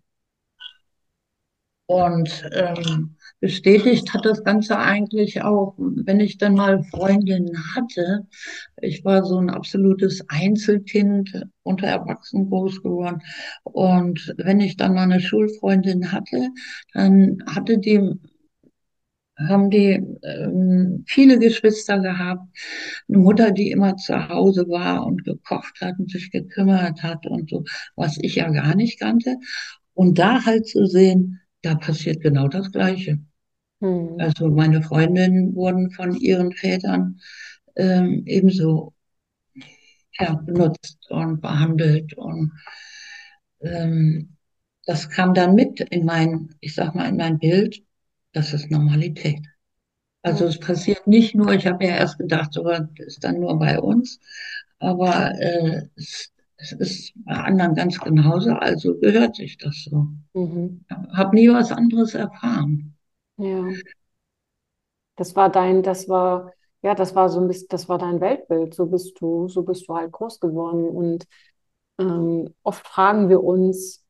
Und 1.86 2.48
ähm, 2.52 3.16
bestätigt 3.40 4.14
hat 4.14 4.24
das 4.24 4.42
Ganze 4.42 4.78
eigentlich 4.78 5.42
auch, 5.42 5.74
wenn 5.76 6.18
ich 6.18 6.38
dann 6.38 6.54
mal 6.54 6.82
Freundinnen 6.82 7.58
hatte. 7.74 8.26
Ich 8.80 9.04
war 9.04 9.22
so 9.22 9.36
ein 9.38 9.50
absolutes 9.50 10.24
Einzelkind 10.28 11.44
unter 11.62 11.86
Erwachsenen 11.86 12.48
groß 12.48 12.82
geworden. 12.82 13.20
Und 13.64 14.34
wenn 14.38 14.60
ich 14.60 14.78
dann 14.78 14.94
mal 14.94 15.02
eine 15.02 15.20
Schulfreundin 15.20 16.10
hatte, 16.10 16.48
dann 16.94 17.42
hatte 17.46 17.78
die 17.78 18.18
haben 19.36 19.70
die 19.70 20.00
ähm, 20.22 21.04
viele 21.06 21.38
Geschwister 21.38 21.98
gehabt, 21.98 22.46
eine 23.08 23.18
Mutter, 23.18 23.50
die 23.50 23.70
immer 23.70 23.96
zu 23.96 24.28
Hause 24.28 24.66
war 24.68 25.06
und 25.06 25.24
gekocht 25.24 25.80
hat 25.80 25.98
und 25.98 26.10
sich 26.10 26.30
gekümmert 26.30 27.02
hat 27.02 27.26
und 27.26 27.50
so, 27.50 27.64
was 27.96 28.16
ich 28.20 28.36
ja 28.36 28.48
gar 28.50 28.74
nicht 28.76 29.00
kannte. 29.00 29.36
Und 29.92 30.18
da 30.18 30.44
halt 30.44 30.66
zu 30.66 30.86
sehen, 30.86 31.40
da 31.62 31.74
passiert 31.74 32.20
genau 32.22 32.48
das 32.48 32.70
Gleiche. 32.70 33.18
Hm. 33.80 34.16
Also 34.18 34.48
meine 34.50 34.82
Freundinnen 34.82 35.54
wurden 35.54 35.90
von 35.90 36.14
ihren 36.14 36.52
Vätern 36.52 37.20
ähm, 37.76 38.22
ebenso 38.26 38.94
ja, 40.18 40.34
benutzt 40.34 41.10
und 41.10 41.40
behandelt 41.40 42.14
und 42.14 42.52
ähm, 43.60 44.36
das 44.86 45.08
kam 45.08 45.34
dann 45.34 45.54
mit 45.54 45.80
in 45.80 46.04
mein, 46.04 46.54
ich 46.60 46.74
sag 46.74 46.94
mal, 46.94 47.08
in 47.08 47.16
mein 47.16 47.38
Bild 47.38 47.82
das 48.34 48.52
ist 48.52 48.70
Normalität. 48.70 49.40
Also 50.22 50.46
es 50.46 50.58
passiert 50.58 51.06
nicht 51.06 51.34
nur, 51.34 51.52
ich 51.52 51.66
habe 51.66 51.84
ja 51.84 51.96
erst 51.96 52.18
gedacht, 52.18 52.52
so 52.52 52.68
ist 52.96 53.24
dann 53.24 53.40
nur 53.40 53.58
bei 53.58 53.78
uns, 53.78 54.20
aber 54.78 55.32
äh, 55.38 55.82
es, 55.96 56.32
es, 56.56 56.72
ist 56.72 57.12
bei 57.24 57.34
anderen 57.34 57.74
ganz 57.74 57.98
genauso, 58.00 58.52
also 58.52 58.98
gehört 58.98 59.36
sich 59.36 59.58
das 59.58 59.84
so. 59.84 60.06
Mhm. 60.32 60.84
Habe 61.12 61.36
nie 61.36 61.48
was 61.50 61.72
anderes 61.72 62.14
erfahren. 62.14 62.96
Ja. 63.36 63.68
Das 65.16 65.36
war 65.36 65.50
dein, 65.50 65.82
das 65.82 66.08
war, 66.08 66.52
ja, 66.82 66.94
das 66.94 67.14
war 67.14 67.28
so 67.28 67.40
ein 67.40 67.46
bisschen, 67.46 67.68
das 67.68 67.88
war 67.88 67.98
dein 67.98 68.20
Weltbild. 68.20 68.74
So 68.74 68.86
bist 68.86 69.20
du, 69.20 69.48
so 69.48 69.62
bist 69.62 69.88
du 69.88 69.94
halt 69.94 70.10
groß 70.10 70.40
geworden. 70.40 70.88
Und 70.88 71.26
ähm, 71.98 72.54
oft 72.62 72.86
fragen 72.86 73.28
wir 73.28 73.42
uns, 73.42 74.04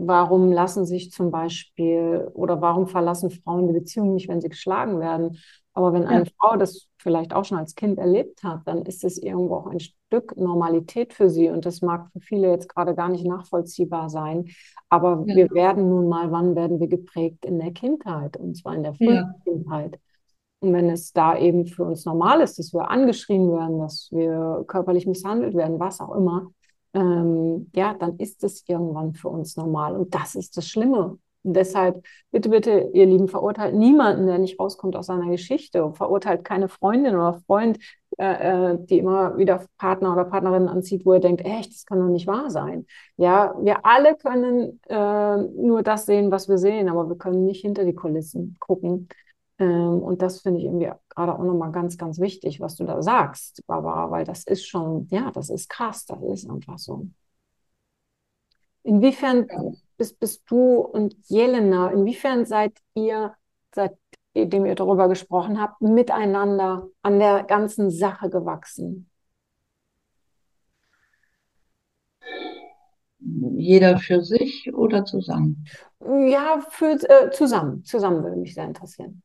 Warum 0.00 0.52
lassen 0.52 0.86
sich 0.86 1.10
zum 1.10 1.30
Beispiel 1.30 2.30
oder 2.34 2.60
warum 2.60 2.86
verlassen 2.86 3.30
Frauen 3.30 3.66
die 3.66 3.72
Beziehung 3.72 4.14
nicht, 4.14 4.28
wenn 4.28 4.40
sie 4.40 4.48
geschlagen 4.48 5.00
werden? 5.00 5.38
Aber 5.72 5.92
wenn 5.92 6.06
eine 6.06 6.24
ja. 6.24 6.30
Frau 6.38 6.56
das 6.56 6.88
vielleicht 6.98 7.32
auch 7.32 7.44
schon 7.44 7.58
als 7.58 7.74
Kind 7.74 7.98
erlebt 7.98 8.42
hat, 8.42 8.62
dann 8.66 8.82
ist 8.82 9.04
es 9.04 9.18
irgendwo 9.18 9.56
auch 9.56 9.66
ein 9.66 9.80
Stück 9.80 10.36
Normalität 10.36 11.14
für 11.14 11.30
sie. 11.30 11.48
Und 11.48 11.66
das 11.66 11.82
mag 11.82 12.10
für 12.12 12.20
viele 12.20 12.50
jetzt 12.50 12.68
gerade 12.68 12.94
gar 12.94 13.08
nicht 13.08 13.24
nachvollziehbar 13.24 14.08
sein. 14.08 14.46
Aber 14.88 15.24
ja. 15.26 15.36
wir 15.36 15.50
werden 15.50 15.88
nun 15.88 16.08
mal, 16.08 16.30
wann 16.30 16.56
werden 16.56 16.80
wir 16.80 16.88
geprägt? 16.88 17.44
In 17.44 17.58
der 17.58 17.72
Kindheit. 17.72 18.36
Und 18.36 18.56
zwar 18.56 18.74
in 18.74 18.82
der 18.82 18.94
frühen 18.94 19.14
ja. 19.14 19.34
Kindheit. 19.44 20.00
Und 20.60 20.72
wenn 20.72 20.90
es 20.90 21.12
da 21.12 21.38
eben 21.38 21.66
für 21.66 21.84
uns 21.84 22.04
normal 22.04 22.40
ist, 22.40 22.58
dass 22.58 22.72
wir 22.72 22.90
angeschrien 22.90 23.50
werden, 23.52 23.78
dass 23.78 24.08
wir 24.10 24.64
körperlich 24.66 25.06
misshandelt 25.06 25.54
werden, 25.54 25.78
was 25.78 26.00
auch 26.00 26.14
immer, 26.14 26.50
ähm, 26.94 27.70
ja, 27.74 27.94
dann 27.94 28.16
ist 28.18 28.44
es 28.44 28.64
irgendwann 28.68 29.14
für 29.14 29.28
uns 29.28 29.56
normal. 29.56 29.96
Und 29.96 30.14
das 30.14 30.34
ist 30.34 30.56
das 30.56 30.68
Schlimme. 30.68 31.18
Und 31.44 31.54
deshalb, 31.54 32.04
bitte, 32.30 32.48
bitte, 32.48 32.90
ihr 32.92 33.06
Lieben, 33.06 33.28
verurteilt 33.28 33.74
niemanden, 33.74 34.26
der 34.26 34.38
nicht 34.38 34.58
rauskommt 34.58 34.96
aus 34.96 35.06
seiner 35.06 35.30
Geschichte. 35.30 35.92
Verurteilt 35.94 36.44
keine 36.44 36.68
Freundin 36.68 37.14
oder 37.14 37.40
Freund, 37.46 37.78
äh, 38.18 38.72
äh, 38.72 38.78
die 38.86 38.98
immer 38.98 39.38
wieder 39.38 39.64
Partner 39.78 40.12
oder 40.12 40.24
Partnerinnen 40.24 40.68
anzieht, 40.68 41.06
wo 41.06 41.14
ihr 41.14 41.20
denkt, 41.20 41.44
echt, 41.44 41.72
das 41.72 41.86
kann 41.86 42.00
doch 42.00 42.08
nicht 42.08 42.26
wahr 42.26 42.50
sein. 42.50 42.86
Ja, 43.16 43.54
wir 43.60 43.86
alle 43.86 44.16
können 44.16 44.80
äh, 44.88 45.36
nur 45.36 45.82
das 45.82 46.06
sehen, 46.06 46.30
was 46.30 46.48
wir 46.48 46.58
sehen, 46.58 46.88
aber 46.88 47.08
wir 47.08 47.16
können 47.16 47.44
nicht 47.44 47.60
hinter 47.60 47.84
die 47.84 47.94
Kulissen 47.94 48.56
gucken. 48.58 49.08
Ähm, 49.58 50.02
und 50.02 50.22
das 50.22 50.40
finde 50.40 50.60
ich 50.60 50.66
irgendwie 50.66 50.90
gerade 51.08 51.34
auch 51.34 51.42
nochmal 51.42 51.72
ganz, 51.72 51.98
ganz 51.98 52.18
wichtig, 52.20 52.60
was 52.60 52.76
du 52.76 52.84
da 52.84 53.02
sagst, 53.02 53.62
Barbara, 53.66 54.10
weil 54.10 54.24
das 54.24 54.44
ist 54.44 54.66
schon, 54.66 55.08
ja, 55.10 55.30
das 55.32 55.50
ist 55.50 55.68
krass, 55.68 56.06
das 56.06 56.22
ist 56.22 56.48
einfach 56.50 56.78
so. 56.78 57.08
Inwiefern 58.84 59.46
bist, 59.96 60.18
bist 60.20 60.42
du 60.48 60.80
und 60.80 61.14
Jelena, 61.28 61.90
inwiefern 61.90 62.46
seid 62.46 62.72
ihr, 62.94 63.34
seitdem 63.74 64.64
ihr 64.66 64.74
darüber 64.74 65.08
gesprochen 65.08 65.60
habt, 65.60 65.80
miteinander 65.82 66.88
an 67.02 67.18
der 67.18 67.42
ganzen 67.42 67.90
Sache 67.90 68.30
gewachsen? 68.30 69.10
Jeder 73.20 73.98
für 73.98 74.22
sich 74.22 74.72
oder 74.72 75.04
zusammen? 75.04 75.66
Ja, 76.00 76.60
für, 76.70 76.92
äh, 77.10 77.30
zusammen. 77.30 77.84
Zusammen 77.84 78.22
würde 78.22 78.36
mich 78.36 78.54
sehr 78.54 78.64
interessieren. 78.64 79.22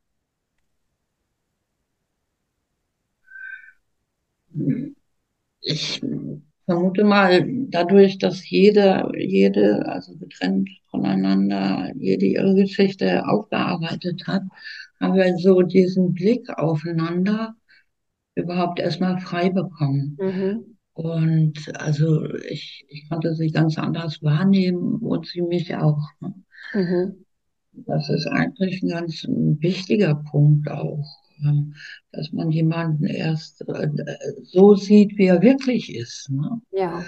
Ich 5.61 6.01
vermute 6.65 7.03
mal, 7.03 7.45
dadurch, 7.69 8.17
dass 8.17 8.49
jede, 8.49 9.09
jede, 9.17 9.85
also 9.87 10.15
getrennt 10.17 10.69
voneinander, 10.89 11.91
jede 11.95 12.25
ihre 12.25 12.55
Geschichte 12.55 13.27
aufgearbeitet 13.27 14.27
hat, 14.27 14.43
haben 14.99 15.15
wir 15.15 15.37
so 15.37 15.61
diesen 15.61 16.13
Blick 16.13 16.49
aufeinander 16.57 17.55
überhaupt 18.35 18.79
erstmal 18.79 19.19
frei 19.19 19.49
bekommen. 19.49 20.17
Mhm. 20.19 20.77
Und 20.93 21.53
also 21.75 22.23
ich, 22.49 22.85
ich 22.87 23.09
konnte 23.09 23.35
sie 23.35 23.51
ganz 23.51 23.77
anders 23.77 24.21
wahrnehmen 24.21 24.97
und 24.97 25.25
sie 25.25 25.41
mich 25.41 25.75
auch. 25.75 25.99
Mhm. 26.73 27.25
Das 27.73 28.09
ist 28.09 28.27
eigentlich 28.27 28.83
ein 28.83 28.89
ganz 28.89 29.25
wichtiger 29.27 30.15
Punkt 30.15 30.69
auch. 30.69 31.22
Ähm, 31.43 31.75
dass 32.11 32.31
man 32.31 32.51
jemanden 32.51 33.05
erst 33.05 33.61
äh, 33.67 33.89
so 34.43 34.75
sieht, 34.75 35.17
wie 35.17 35.25
er 35.25 35.41
wirklich 35.41 35.93
ist. 35.93 36.29
Ne? 36.29 36.61
Ja. 36.71 37.03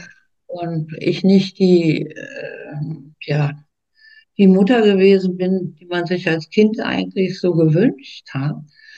Und 0.47 0.91
ich 0.99 1.23
nicht 1.23 1.59
die, 1.59 2.01
äh, 2.01 2.75
ja, 3.21 3.51
die 4.37 4.47
Mutter 4.47 4.81
gewesen 4.81 5.37
bin, 5.37 5.75
die 5.75 5.85
man 5.85 6.05
sich 6.05 6.27
als 6.27 6.49
Kind 6.49 6.79
eigentlich 6.79 7.39
so 7.39 7.53
gewünscht 7.53 8.27
hat. 8.33 8.57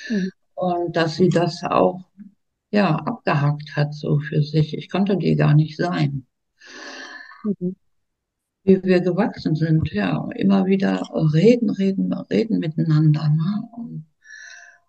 Mhm. 0.09 0.31
Und 0.55 0.95
dass 0.95 1.15
sie 1.15 1.29
das 1.29 1.63
auch 1.63 2.03
ja, 2.71 2.95
abgehakt 2.95 3.75
hat, 3.75 3.93
so 3.93 4.19
für 4.19 4.41
sich. 4.41 4.75
Ich 4.77 4.89
konnte 4.89 5.17
die 5.17 5.35
gar 5.35 5.53
nicht 5.53 5.77
sein. 5.77 6.25
Mhm. 7.43 7.75
Wie 8.63 8.83
wir 8.83 8.99
gewachsen 8.99 9.55
sind, 9.55 9.91
ja, 9.93 10.27
immer 10.35 10.65
wieder 10.65 11.01
reden, 11.33 11.69
reden, 11.69 12.11
reden 12.13 12.59
miteinander. 12.59 13.29
Ne? 13.29 13.63
Und 13.77 13.96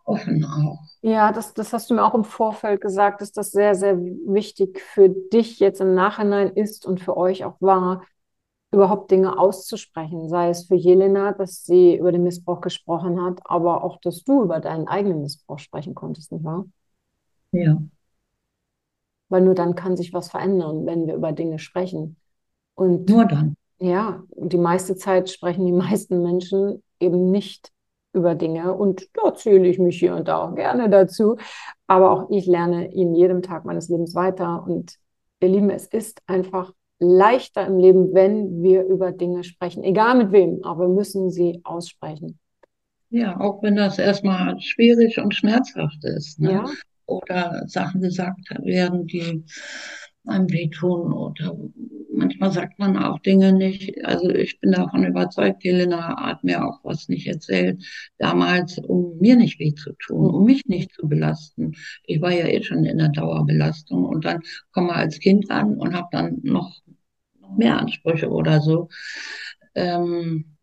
offen 0.08 0.44
auch. 0.44 0.78
Ja, 1.02 1.32
das, 1.32 1.54
das 1.54 1.72
hast 1.72 1.90
du 1.90 1.94
mir 1.94 2.04
auch 2.04 2.14
im 2.14 2.24
Vorfeld 2.24 2.80
gesagt, 2.80 3.20
dass 3.20 3.32
das 3.32 3.50
sehr, 3.50 3.74
sehr 3.74 3.98
wichtig 3.98 4.80
für 4.80 5.08
dich 5.08 5.60
jetzt 5.60 5.80
im 5.80 5.94
Nachhinein 5.94 6.50
ist 6.50 6.86
und 6.86 7.00
für 7.00 7.16
euch 7.16 7.44
auch 7.44 7.56
war, 7.60 8.04
überhaupt 8.70 9.10
Dinge 9.10 9.38
auszusprechen. 9.38 10.28
Sei 10.28 10.50
es 10.50 10.66
für 10.66 10.74
Jelena, 10.74 11.32
dass 11.32 11.64
sie 11.64 11.96
über 11.96 12.12
den 12.12 12.24
Missbrauch 12.24 12.60
gesprochen 12.60 13.22
hat, 13.22 13.40
aber 13.44 13.84
auch, 13.84 14.00
dass 14.00 14.24
du 14.24 14.42
über 14.42 14.60
deinen 14.60 14.88
eigenen 14.88 15.22
Missbrauch 15.22 15.58
sprechen 15.58 15.94
konntest, 15.94 16.32
nicht 16.32 16.44
wahr? 16.44 16.66
Ja. 17.52 17.78
Weil 19.28 19.42
nur 19.42 19.54
dann 19.54 19.74
kann 19.74 19.96
sich 19.96 20.12
was 20.12 20.30
verändern, 20.30 20.86
wenn 20.86 21.06
wir 21.06 21.14
über 21.14 21.32
Dinge 21.32 21.58
sprechen. 21.58 22.16
Und 22.74 23.08
nur 23.08 23.24
dann. 23.24 23.56
Ja, 23.78 24.22
und 24.30 24.52
die 24.52 24.58
meiste 24.58 24.96
Zeit 24.96 25.30
sprechen 25.30 25.64
die 25.64 25.72
meisten 25.88 26.22
Menschen 26.22 26.82
eben 26.98 27.30
nicht 27.30 27.72
über 28.18 28.34
Dinge 28.34 28.74
und 28.74 29.08
da 29.14 29.34
zähle 29.34 29.66
ich 29.66 29.78
mich 29.78 29.98
hier 29.98 30.14
und 30.14 30.28
da 30.28 30.42
auch 30.42 30.54
gerne 30.54 30.90
dazu. 30.90 31.36
Aber 31.86 32.10
auch 32.10 32.30
ich 32.30 32.46
lerne 32.46 32.92
in 32.92 33.14
jedem 33.14 33.42
Tag 33.42 33.64
meines 33.64 33.88
Lebens 33.88 34.14
weiter. 34.14 34.64
Und 34.66 34.96
ihr 35.40 35.48
Lieben, 35.48 35.70
es 35.70 35.86
ist 35.86 36.20
einfach 36.26 36.72
leichter 36.98 37.66
im 37.66 37.78
Leben, 37.78 38.14
wenn 38.14 38.62
wir 38.62 38.84
über 38.84 39.12
Dinge 39.12 39.44
sprechen, 39.44 39.84
egal 39.84 40.16
mit 40.16 40.32
wem, 40.32 40.64
aber 40.64 40.88
wir 40.88 40.94
müssen 40.94 41.30
sie 41.30 41.60
aussprechen. 41.64 42.38
Ja, 43.10 43.40
auch 43.40 43.62
wenn 43.62 43.76
das 43.76 43.98
erstmal 43.98 44.60
schwierig 44.60 45.18
und 45.18 45.34
schmerzhaft 45.34 46.04
ist. 46.04 46.40
Ne? 46.40 46.52
Ja. 46.52 46.64
Oder 47.06 47.62
Sachen 47.66 48.02
gesagt 48.02 48.50
werden, 48.62 49.06
die 49.06 49.44
einem 50.28 50.50
wehtun 50.50 51.12
oder 51.12 51.56
manchmal 52.18 52.52
sagt 52.52 52.78
man 52.78 52.96
auch 52.96 53.18
Dinge 53.20 53.52
nicht. 53.52 54.04
Also 54.04 54.28
ich 54.28 54.60
bin 54.60 54.72
davon 54.72 55.04
überzeugt, 55.04 55.64
Helena 55.64 56.16
hat 56.16 56.44
mir 56.44 56.64
auch 56.64 56.80
was 56.82 57.08
nicht 57.08 57.26
erzählt, 57.26 57.82
damals, 58.18 58.78
um 58.78 59.18
mir 59.18 59.36
nicht 59.36 59.58
weh 59.58 59.74
zu 59.74 59.92
tun, 59.94 60.30
um 60.30 60.44
mich 60.44 60.66
nicht 60.66 60.92
zu 60.92 61.08
belasten. 61.08 61.72
Ich 62.04 62.20
war 62.20 62.32
ja 62.32 62.46
eh 62.46 62.62
schon 62.62 62.84
in 62.84 62.98
der 62.98 63.10
Dauerbelastung 63.10 64.04
und 64.04 64.24
dann 64.24 64.42
komme 64.72 64.92
als 64.92 65.18
Kind 65.20 65.50
an 65.50 65.76
und 65.76 65.94
habe 65.94 66.08
dann 66.10 66.40
noch, 66.42 66.76
noch 67.40 67.56
mehr 67.56 67.78
Ansprüche 67.78 68.28
oder 68.28 68.60
so. 68.60 68.88
Ähm, 69.74 70.56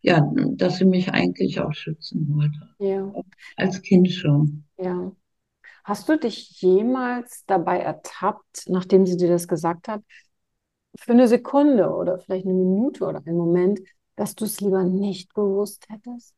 ja, 0.00 0.30
dass 0.56 0.76
sie 0.76 0.84
mich 0.84 1.10
eigentlich 1.10 1.60
auch 1.60 1.72
schützen 1.72 2.26
wollte. 2.28 2.74
Ja. 2.78 3.12
Als 3.56 3.80
Kind 3.80 4.10
schon. 4.10 4.64
Ja. 4.78 5.12
Hast 5.84 6.08
du 6.08 6.18
dich 6.18 6.60
jemals 6.62 7.44
dabei 7.46 7.78
ertappt, 7.78 8.64
nachdem 8.68 9.06
sie 9.06 9.16
dir 9.16 9.28
das 9.28 9.46
gesagt 9.46 9.86
hat, 9.88 10.02
für 10.96 11.12
eine 11.12 11.28
Sekunde 11.28 11.90
oder 11.90 12.18
vielleicht 12.18 12.46
eine 12.46 12.54
Minute 12.54 13.04
oder 13.04 13.22
einen 13.24 13.36
Moment, 13.36 13.80
dass 14.16 14.34
du 14.34 14.46
es 14.46 14.60
lieber 14.60 14.82
nicht 14.82 15.34
gewusst 15.34 15.86
hättest? 15.88 16.34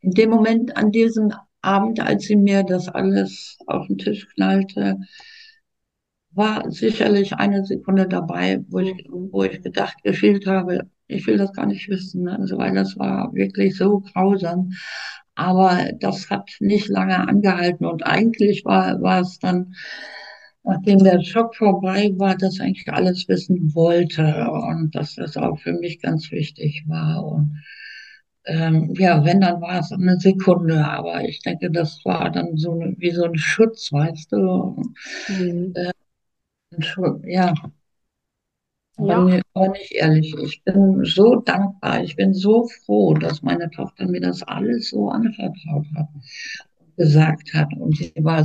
In 0.00 0.12
dem 0.12 0.30
Moment, 0.30 0.76
an 0.76 0.92
diesem 0.92 1.32
Abend, 1.60 1.98
als 2.00 2.24
sie 2.24 2.36
mir 2.36 2.62
das 2.62 2.88
alles 2.88 3.58
auf 3.66 3.88
den 3.88 3.98
Tisch 3.98 4.28
knallte, 4.34 4.98
war 6.30 6.70
sicherlich 6.70 7.32
eine 7.32 7.64
Sekunde 7.64 8.06
dabei, 8.06 8.62
wo 8.68 8.78
ich, 8.78 9.08
mhm. 9.08 9.32
wo 9.32 9.42
ich 9.42 9.62
gedacht, 9.62 9.96
gefühlt 10.04 10.46
habe, 10.46 10.88
ich 11.08 11.26
will 11.26 11.38
das 11.38 11.52
gar 11.52 11.66
nicht 11.66 11.88
wissen, 11.88 12.24
ne? 12.24 12.38
also, 12.38 12.58
weil 12.58 12.74
das 12.74 12.96
war 12.96 13.32
wirklich 13.34 13.76
so 13.76 14.00
grausam. 14.00 14.70
Aber 15.36 15.92
das 16.00 16.30
hat 16.30 16.50
nicht 16.60 16.88
lange 16.88 17.16
angehalten 17.28 17.86
und 17.86 18.04
eigentlich 18.06 18.64
war, 18.64 19.00
war 19.02 19.20
es 19.20 19.38
dann, 19.38 19.74
nachdem 20.64 20.98
der 20.98 21.22
Schock 21.22 21.54
vorbei 21.54 22.12
war, 22.16 22.36
dass 22.36 22.54
ich 22.56 22.62
eigentlich 22.62 22.88
alles 22.92 23.28
wissen 23.28 23.74
wollte 23.74 24.48
und 24.50 24.94
dass 24.94 25.14
das 25.16 25.36
auch 25.36 25.58
für 25.60 25.74
mich 25.74 26.00
ganz 26.00 26.30
wichtig 26.32 26.84
war. 26.88 27.24
Und 27.24 27.62
ähm, 28.46 28.94
ja, 28.96 29.24
wenn, 29.24 29.40
dann 29.40 29.60
war 29.60 29.80
es 29.80 29.92
eine 29.92 30.18
Sekunde, 30.18 30.84
aber 30.84 31.24
ich 31.24 31.42
denke, 31.42 31.70
das 31.70 32.04
war 32.04 32.30
dann 32.30 32.56
so 32.56 32.72
eine, 32.72 32.94
wie 32.98 33.10
so 33.10 33.24
ein 33.24 33.36
Schutz, 33.36 33.92
weißt 33.92 34.32
du. 34.32 34.82
Mhm. 35.28 35.72
Äh, 35.74 35.92
ja, 37.24 37.54
ja. 38.98 39.18
Aber, 39.18 39.40
aber 39.54 39.68
nicht 39.68 39.92
ehrlich, 39.92 40.34
ich 40.42 40.62
bin 40.64 41.04
so 41.04 41.36
dankbar, 41.36 42.02
ich 42.02 42.16
bin 42.16 42.34
so 42.34 42.66
froh, 42.84 43.14
dass 43.14 43.42
meine 43.42 43.70
Tochter 43.70 44.06
mir 44.08 44.20
das 44.20 44.42
alles 44.42 44.90
so 44.90 45.08
anvertraut 45.10 45.86
hat, 45.94 46.08
gesagt 46.96 47.52
hat. 47.54 47.68
Und 47.78 47.96
sie 47.96 48.12
war 48.16 48.44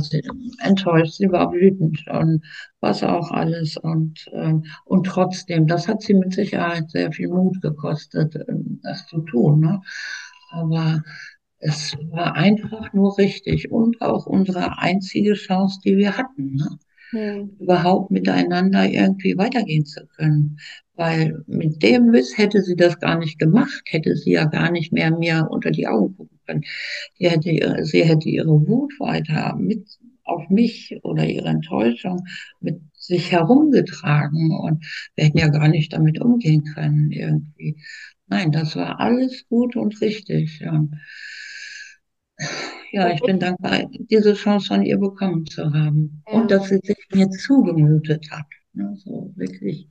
enttäuscht, 0.62 1.14
sie 1.14 1.30
war 1.30 1.52
wütend 1.52 2.06
und 2.08 2.44
was 2.80 3.02
auch 3.02 3.30
alles. 3.30 3.76
Und, 3.76 4.26
äh, 4.32 4.54
und 4.84 5.06
trotzdem, 5.06 5.66
das 5.66 5.88
hat 5.88 6.02
sie 6.02 6.14
mit 6.14 6.34
Sicherheit 6.34 6.90
sehr 6.90 7.12
viel 7.12 7.28
Mut 7.28 7.60
gekostet, 7.62 8.36
ähm, 8.48 8.80
das 8.82 9.06
zu 9.06 9.22
tun. 9.22 9.60
Ne? 9.60 9.80
Aber 10.50 11.02
es 11.58 11.96
war 12.10 12.34
einfach 12.34 12.92
nur 12.92 13.16
richtig 13.18 13.70
und 13.70 14.02
auch 14.02 14.26
unsere 14.26 14.78
einzige 14.78 15.34
Chance, 15.34 15.80
die 15.84 15.96
wir 15.96 16.18
hatten. 16.18 16.56
Ne? 16.56 16.78
Hm. 17.12 17.50
überhaupt 17.60 18.10
miteinander 18.10 18.88
irgendwie 18.88 19.36
weitergehen 19.36 19.84
zu 19.84 20.06
können. 20.16 20.58
Weil 20.94 21.42
mit 21.46 21.82
dem 21.82 22.12
Wiss 22.12 22.36
hätte 22.36 22.62
sie 22.62 22.76
das 22.76 22.98
gar 23.00 23.18
nicht 23.18 23.38
gemacht, 23.38 23.82
hätte 23.86 24.16
sie 24.16 24.32
ja 24.32 24.44
gar 24.44 24.70
nicht 24.70 24.92
mehr 24.92 25.10
mir 25.10 25.48
unter 25.50 25.70
die 25.70 25.86
Augen 25.86 26.16
gucken 26.16 26.38
können. 26.46 26.64
Sie 27.18 27.28
hätte, 27.30 27.50
ihre, 27.50 27.84
sie 27.84 28.04
hätte 28.04 28.28
ihre 28.28 28.66
Wut 28.68 28.92
weiter 28.98 29.56
mit 29.56 29.86
auf 30.24 30.48
mich 30.50 30.98
oder 31.02 31.26
ihre 31.26 31.48
Enttäuschung 31.48 32.24
mit 32.60 32.80
sich 32.94 33.32
herumgetragen 33.32 34.52
und 34.52 34.84
wir 35.16 35.24
hätten 35.24 35.38
ja 35.38 35.48
gar 35.48 35.68
nicht 35.68 35.92
damit 35.92 36.20
umgehen 36.20 36.64
können 36.64 37.10
irgendwie. 37.10 37.76
Nein, 38.28 38.52
das 38.52 38.76
war 38.76 39.00
alles 39.00 39.46
gut 39.48 39.76
und 39.76 40.00
richtig. 40.00 40.62
Und 40.64 40.94
ja, 42.92 43.10
ich 43.10 43.22
bin 43.22 43.38
dankbar, 43.38 43.84
diese 43.90 44.34
Chance 44.34 44.66
von 44.68 44.82
ihr 44.82 44.98
bekommen 44.98 45.46
zu 45.46 45.64
haben. 45.72 46.22
Ja. 46.28 46.34
Und 46.34 46.50
dass 46.50 46.68
sie 46.68 46.78
sich 46.82 46.96
mir 47.12 47.28
zugemutet 47.30 48.30
hat. 48.30 48.46
Also 48.78 49.32
wirklich. 49.34 49.88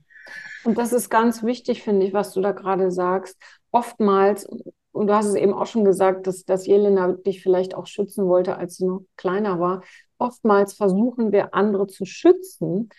Und 0.64 0.78
das 0.78 0.92
ist 0.92 1.10
ganz 1.10 1.42
wichtig, 1.42 1.82
finde 1.82 2.06
ich, 2.06 2.12
was 2.12 2.32
du 2.32 2.40
da 2.40 2.52
gerade 2.52 2.90
sagst. 2.90 3.36
Oftmals, 3.72 4.46
und 4.92 5.06
du 5.08 5.14
hast 5.14 5.26
es 5.26 5.34
eben 5.34 5.52
auch 5.52 5.66
schon 5.66 5.84
gesagt, 5.84 6.26
dass, 6.26 6.44
dass 6.44 6.66
Jelena 6.66 7.12
dich 7.12 7.42
vielleicht 7.42 7.74
auch 7.74 7.86
schützen 7.86 8.26
wollte, 8.26 8.56
als 8.56 8.76
sie 8.76 8.86
noch 8.86 9.02
kleiner 9.16 9.58
war. 9.58 9.82
Oftmals 10.18 10.74
versuchen 10.74 11.32
wir, 11.32 11.54
andere 11.54 11.88
zu 11.88 12.04
schützen, 12.04 12.90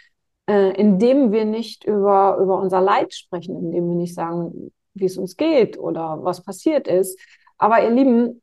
äh, 0.50 0.76
indem 0.80 1.32
wir 1.32 1.46
nicht 1.46 1.86
über, 1.86 2.38
über 2.42 2.60
unser 2.60 2.82
Leid 2.82 3.14
sprechen, 3.14 3.58
indem 3.58 3.88
wir 3.88 3.96
nicht 3.96 4.16
sagen, 4.16 4.74
wie 4.94 5.06
es 5.06 5.18
uns 5.18 5.38
geht 5.38 5.80
oder 5.80 6.20
was 6.24 6.44
passiert 6.44 6.88
ist. 6.90 7.18
Aber 7.58 7.82
ihr 7.82 7.92
Lieben, 7.92 8.42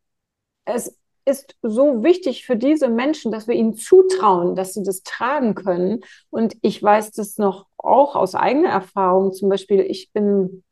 es 0.64 0.96
ist 1.31 1.57
so 1.62 2.03
wichtig 2.03 2.45
für 2.45 2.57
diese 2.57 2.88
Menschen, 2.88 3.33
dass 3.33 3.49
wir 3.49 3.55
ihnen 3.55 3.75
zutrauen, 3.75 4.55
dass 4.55 4.75
sie 4.75 4.83
das 4.83 5.03
tragen 5.03 5.55
können. 5.55 6.01
Und 6.31 6.57
ich 6.62 6.83
weiß 6.83 7.12
das 7.12 7.38
noch 7.38 7.66
auch 7.79 8.16
aus 8.16 8.35
eigener 8.35 8.71
Erfahrung. 8.71 9.33
Zum 9.33 9.49
Beispiel, 9.49 9.81
ich 9.81 10.12
bin 10.12 10.62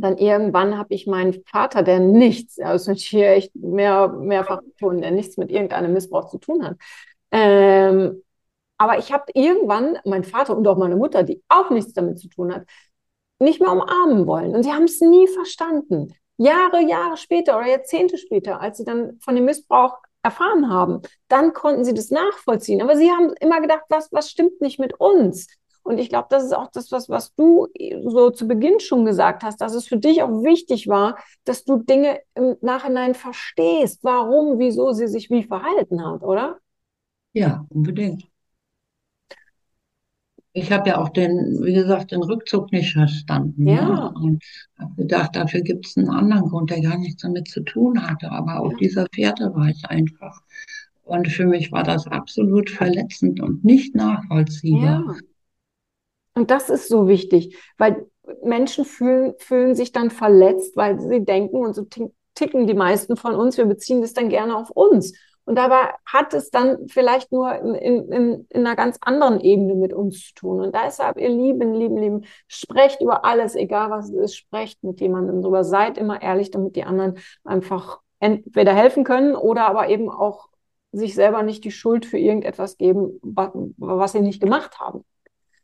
dann 0.00 0.18
irgendwann 0.18 0.78
habe 0.78 0.94
ich 0.94 1.06
meinen 1.06 1.42
Vater, 1.50 1.82
der 1.82 2.00
nichts, 2.00 2.58
also 2.58 2.92
hier 2.92 3.30
echt 3.30 3.54
mehr, 3.54 4.08
mehrfach 4.08 4.62
betont, 4.62 5.02
der 5.02 5.10
nichts 5.10 5.36
mit 5.36 5.50
irgendeinem 5.50 5.92
Missbrauch 5.92 6.28
zu 6.28 6.38
tun 6.38 6.64
hat. 6.64 6.76
Ähm, 7.30 8.22
aber 8.78 8.98
ich 8.98 9.12
habe 9.12 9.24
irgendwann 9.34 9.98
meinen 10.04 10.24
Vater 10.24 10.56
und 10.56 10.68
auch 10.68 10.76
meine 10.76 10.96
Mutter, 10.96 11.22
die 11.22 11.42
auch 11.48 11.70
nichts 11.70 11.94
damit 11.94 12.18
zu 12.18 12.28
tun 12.28 12.54
hat, 12.54 12.66
nicht 13.38 13.60
mehr 13.60 13.72
umarmen 13.72 14.26
wollen. 14.26 14.54
Und 14.54 14.62
sie 14.64 14.72
haben 14.72 14.84
es 14.84 15.00
nie 15.00 15.26
verstanden. 15.28 16.14
Jahre, 16.36 16.82
Jahre 16.82 17.16
später 17.16 17.56
oder 17.58 17.68
Jahrzehnte 17.68 18.18
später, 18.18 18.60
als 18.60 18.78
sie 18.78 18.84
dann 18.84 19.18
von 19.20 19.34
dem 19.34 19.44
Missbrauch 19.44 19.98
erfahren 20.22 20.68
haben, 20.70 21.02
dann 21.28 21.52
konnten 21.52 21.84
sie 21.84 21.94
das 21.94 22.10
nachvollziehen. 22.10 22.82
Aber 22.82 22.96
sie 22.96 23.10
haben 23.10 23.32
immer 23.40 23.60
gedacht, 23.60 23.84
was, 23.88 24.12
was 24.12 24.30
stimmt 24.30 24.60
nicht 24.60 24.78
mit 24.78 24.98
uns? 25.00 25.46
Und 25.82 25.98
ich 25.98 26.08
glaube, 26.08 26.26
das 26.30 26.42
ist 26.44 26.52
auch 26.52 26.68
das, 26.72 26.90
was, 26.90 27.08
was 27.08 27.32
du 27.36 27.68
so 28.06 28.30
zu 28.30 28.48
Beginn 28.48 28.80
schon 28.80 29.04
gesagt 29.04 29.44
hast, 29.44 29.60
dass 29.60 29.72
es 29.72 29.86
für 29.86 29.98
dich 29.98 30.20
auch 30.20 30.42
wichtig 30.42 30.88
war, 30.88 31.16
dass 31.44 31.64
du 31.64 31.76
Dinge 31.76 32.20
im 32.34 32.56
Nachhinein 32.60 33.14
verstehst, 33.14 34.00
warum, 34.02 34.58
wieso 34.58 34.90
sie 34.90 35.06
sich 35.06 35.30
wie 35.30 35.44
verhalten 35.44 36.04
hat, 36.04 36.22
oder? 36.22 36.58
Ja, 37.34 37.64
unbedingt. 37.68 38.28
Ich 40.56 40.72
habe 40.72 40.88
ja 40.88 40.98
auch 40.98 41.10
den, 41.10 41.62
wie 41.62 41.74
gesagt, 41.74 42.12
den 42.12 42.22
Rückzug 42.22 42.72
nicht 42.72 42.94
verstanden. 42.94 43.64
Ne? 43.64 43.74
Ja. 43.74 43.84
Ne? 43.84 44.14
Und 44.14 44.44
habe 44.78 44.94
gedacht, 44.96 45.36
dafür 45.36 45.60
gibt 45.60 45.86
es 45.86 45.98
einen 45.98 46.08
anderen 46.08 46.48
Grund, 46.48 46.70
der 46.70 46.80
gar 46.80 46.96
nichts 46.96 47.22
damit 47.22 47.48
zu 47.48 47.60
tun 47.60 48.02
hatte. 48.02 48.32
Aber 48.32 48.60
auf 48.60 48.72
ja. 48.72 48.78
dieser 48.78 49.06
Fährte 49.14 49.54
war 49.54 49.68
ich 49.68 49.84
einfach. 49.84 50.40
Und 51.04 51.28
für 51.28 51.44
mich 51.44 51.72
war 51.72 51.82
das 51.82 52.06
absolut 52.06 52.70
verletzend 52.70 53.40
und 53.40 53.66
nicht 53.66 53.94
nachvollziehbar. 53.94 55.04
Ja. 55.06 55.14
Und 56.32 56.50
das 56.50 56.70
ist 56.70 56.88
so 56.88 57.06
wichtig, 57.06 57.54
weil 57.76 58.06
Menschen 58.42 58.86
fühlen, 58.86 59.34
fühlen 59.38 59.74
sich 59.74 59.92
dann 59.92 60.10
verletzt, 60.10 60.74
weil 60.74 60.98
sie 60.98 61.22
denken, 61.22 61.58
und 61.58 61.74
so 61.74 61.86
ticken 62.34 62.66
die 62.66 62.74
meisten 62.74 63.16
von 63.16 63.34
uns, 63.34 63.58
wir 63.58 63.66
beziehen 63.66 64.00
das 64.00 64.14
dann 64.14 64.30
gerne 64.30 64.56
auf 64.56 64.70
uns. 64.70 65.12
Und 65.46 65.54
dabei 65.54 65.94
hat 66.04 66.34
es 66.34 66.50
dann 66.50 66.88
vielleicht 66.88 67.30
nur 67.30 67.54
in, 67.54 67.74
in, 67.74 68.46
in 68.50 68.66
einer 68.66 68.74
ganz 68.74 68.98
anderen 69.00 69.40
Ebene 69.40 69.76
mit 69.76 69.92
uns 69.92 70.26
zu 70.26 70.34
tun. 70.34 70.60
Und 70.60 70.74
deshalb, 70.74 71.18
ihr 71.18 71.28
Lieben, 71.28 71.72
Lieben, 71.72 71.96
Lieben, 71.96 72.24
sprecht 72.48 73.00
über 73.00 73.24
alles, 73.24 73.54
egal 73.54 73.90
was 73.90 74.10
es 74.10 74.16
ist, 74.16 74.36
sprecht 74.36 74.82
mit 74.82 75.00
jemandem 75.00 75.42
drüber. 75.42 75.62
Seid 75.62 75.98
immer 75.98 76.20
ehrlich, 76.20 76.50
damit 76.50 76.74
die 76.74 76.82
anderen 76.82 77.18
einfach 77.44 78.00
entweder 78.18 78.74
helfen 78.74 79.04
können 79.04 79.36
oder 79.36 79.68
aber 79.68 79.88
eben 79.88 80.10
auch 80.10 80.48
sich 80.90 81.14
selber 81.14 81.44
nicht 81.44 81.62
die 81.62 81.70
Schuld 81.70 82.06
für 82.06 82.18
irgendetwas 82.18 82.76
geben, 82.76 83.20
was, 83.22 83.50
was 83.76 84.12
sie 84.12 84.22
nicht 84.22 84.40
gemacht 84.40 84.80
haben. 84.80 85.04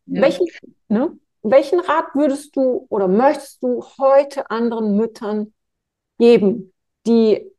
Ja. 0.06 0.22
Welchen, 0.22 0.46
ne, 0.88 1.18
welchen 1.42 1.80
Rat 1.80 2.14
würdest 2.14 2.54
du 2.54 2.86
oder 2.88 3.08
möchtest 3.08 3.64
du 3.64 3.82
heute 3.98 4.48
anderen 4.48 4.96
Müttern 4.96 5.52
geben, 6.18 6.72
die 7.04 7.50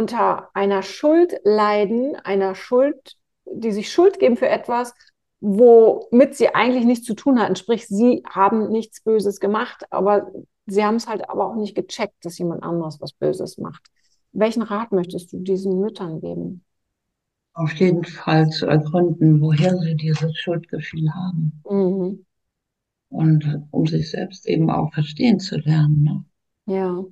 unter 0.00 0.48
einer 0.54 0.82
Schuld 0.82 1.34
leiden, 1.44 2.16
einer 2.16 2.54
Schuld, 2.54 3.16
die 3.44 3.70
sich 3.70 3.92
Schuld 3.92 4.18
geben 4.18 4.38
für 4.38 4.48
etwas, 4.48 4.94
womit 5.40 6.34
sie 6.36 6.54
eigentlich 6.54 6.86
nichts 6.86 7.06
zu 7.06 7.14
tun 7.14 7.38
hatten. 7.38 7.54
Sprich, 7.56 7.86
sie 7.86 8.22
haben 8.28 8.70
nichts 8.70 9.02
Böses 9.02 9.40
gemacht, 9.40 9.84
aber 9.90 10.32
sie 10.66 10.84
haben 10.84 10.96
es 10.96 11.06
halt 11.06 11.28
aber 11.28 11.46
auch 11.46 11.56
nicht 11.56 11.74
gecheckt, 11.74 12.24
dass 12.24 12.38
jemand 12.38 12.62
anderes 12.62 12.98
was 13.00 13.12
Böses 13.12 13.58
macht. 13.58 13.82
Welchen 14.32 14.62
Rat 14.62 14.92
möchtest 14.92 15.32
du 15.34 15.38
diesen 15.38 15.80
Müttern 15.80 16.20
geben? 16.20 16.64
Auf 17.52 17.74
jeden 17.74 18.04
Fall 18.04 18.48
zu 18.48 18.66
ergründen, 18.66 19.42
woher 19.42 19.76
sie 19.76 19.96
dieses 19.96 20.34
Schuldgefühl 20.38 21.12
haben. 21.12 21.62
Mhm. 21.68 22.24
Und 23.10 23.66
um 23.70 23.86
sich 23.86 24.10
selbst 24.10 24.46
eben 24.46 24.70
auch 24.70 24.94
verstehen 24.94 25.40
zu 25.40 25.58
lernen. 25.58 26.02
Ne? 26.04 26.74
Ja. 26.74 27.04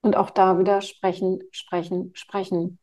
Und 0.00 0.16
auch 0.16 0.30
da 0.30 0.58
wieder 0.58 0.80
sprechen, 0.80 1.40
sprechen, 1.50 2.10
sprechen. 2.14 2.78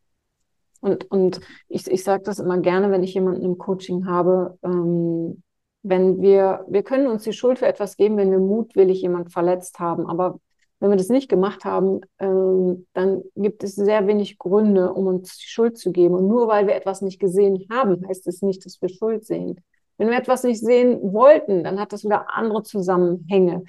Und, 0.81 1.09
und 1.09 1.39
ich, 1.67 1.87
ich 1.87 2.03
sage 2.03 2.23
das 2.23 2.39
immer 2.39 2.59
gerne, 2.59 2.91
wenn 2.91 3.03
ich 3.03 3.13
jemanden 3.13 3.43
im 3.43 3.57
Coaching 3.57 4.05
habe, 4.05 4.57
ähm, 4.63 5.41
wenn 5.81 6.21
wir, 6.21 6.65
wir 6.67 6.83
können 6.83 7.07
uns 7.07 7.23
die 7.23 7.33
Schuld 7.33 7.59
für 7.59 7.67
etwas 7.67 7.95
geben, 7.95 8.17
wenn 8.17 8.31
wir 8.31 8.39
mutwillig 8.39 9.01
jemand 9.01 9.31
verletzt 9.31 9.79
haben, 9.79 10.07
aber 10.07 10.39
wenn 10.79 10.89
wir 10.89 10.97
das 10.97 11.09
nicht 11.09 11.29
gemacht 11.29 11.63
haben, 11.63 12.01
ähm, 12.19 12.85
dann 12.93 13.23
gibt 13.35 13.63
es 13.63 13.75
sehr 13.75 14.07
wenig 14.07 14.37
Gründe, 14.37 14.93
um 14.93 15.07
uns 15.07 15.37
die 15.37 15.47
Schuld 15.47 15.77
zu 15.77 15.91
geben. 15.91 16.15
Und 16.15 16.27
nur 16.27 16.47
weil 16.47 16.67
wir 16.67 16.75
etwas 16.75 17.01
nicht 17.01 17.19
gesehen 17.19 17.65
haben, 17.71 18.05
heißt 18.07 18.27
es 18.27 18.41
nicht, 18.41 18.65
dass 18.65 18.81
wir 18.81 18.89
Schuld 18.89 19.25
sehen. 19.25 19.61
Wenn 19.97 20.09
wir 20.09 20.17
etwas 20.17 20.43
nicht 20.43 20.59
sehen 20.59 20.99
wollten, 21.01 21.63
dann 21.63 21.79
hat 21.79 21.93
das 21.93 22.03
wieder 22.03 22.35
andere 22.35 22.63
Zusammenhänge. 22.63 23.63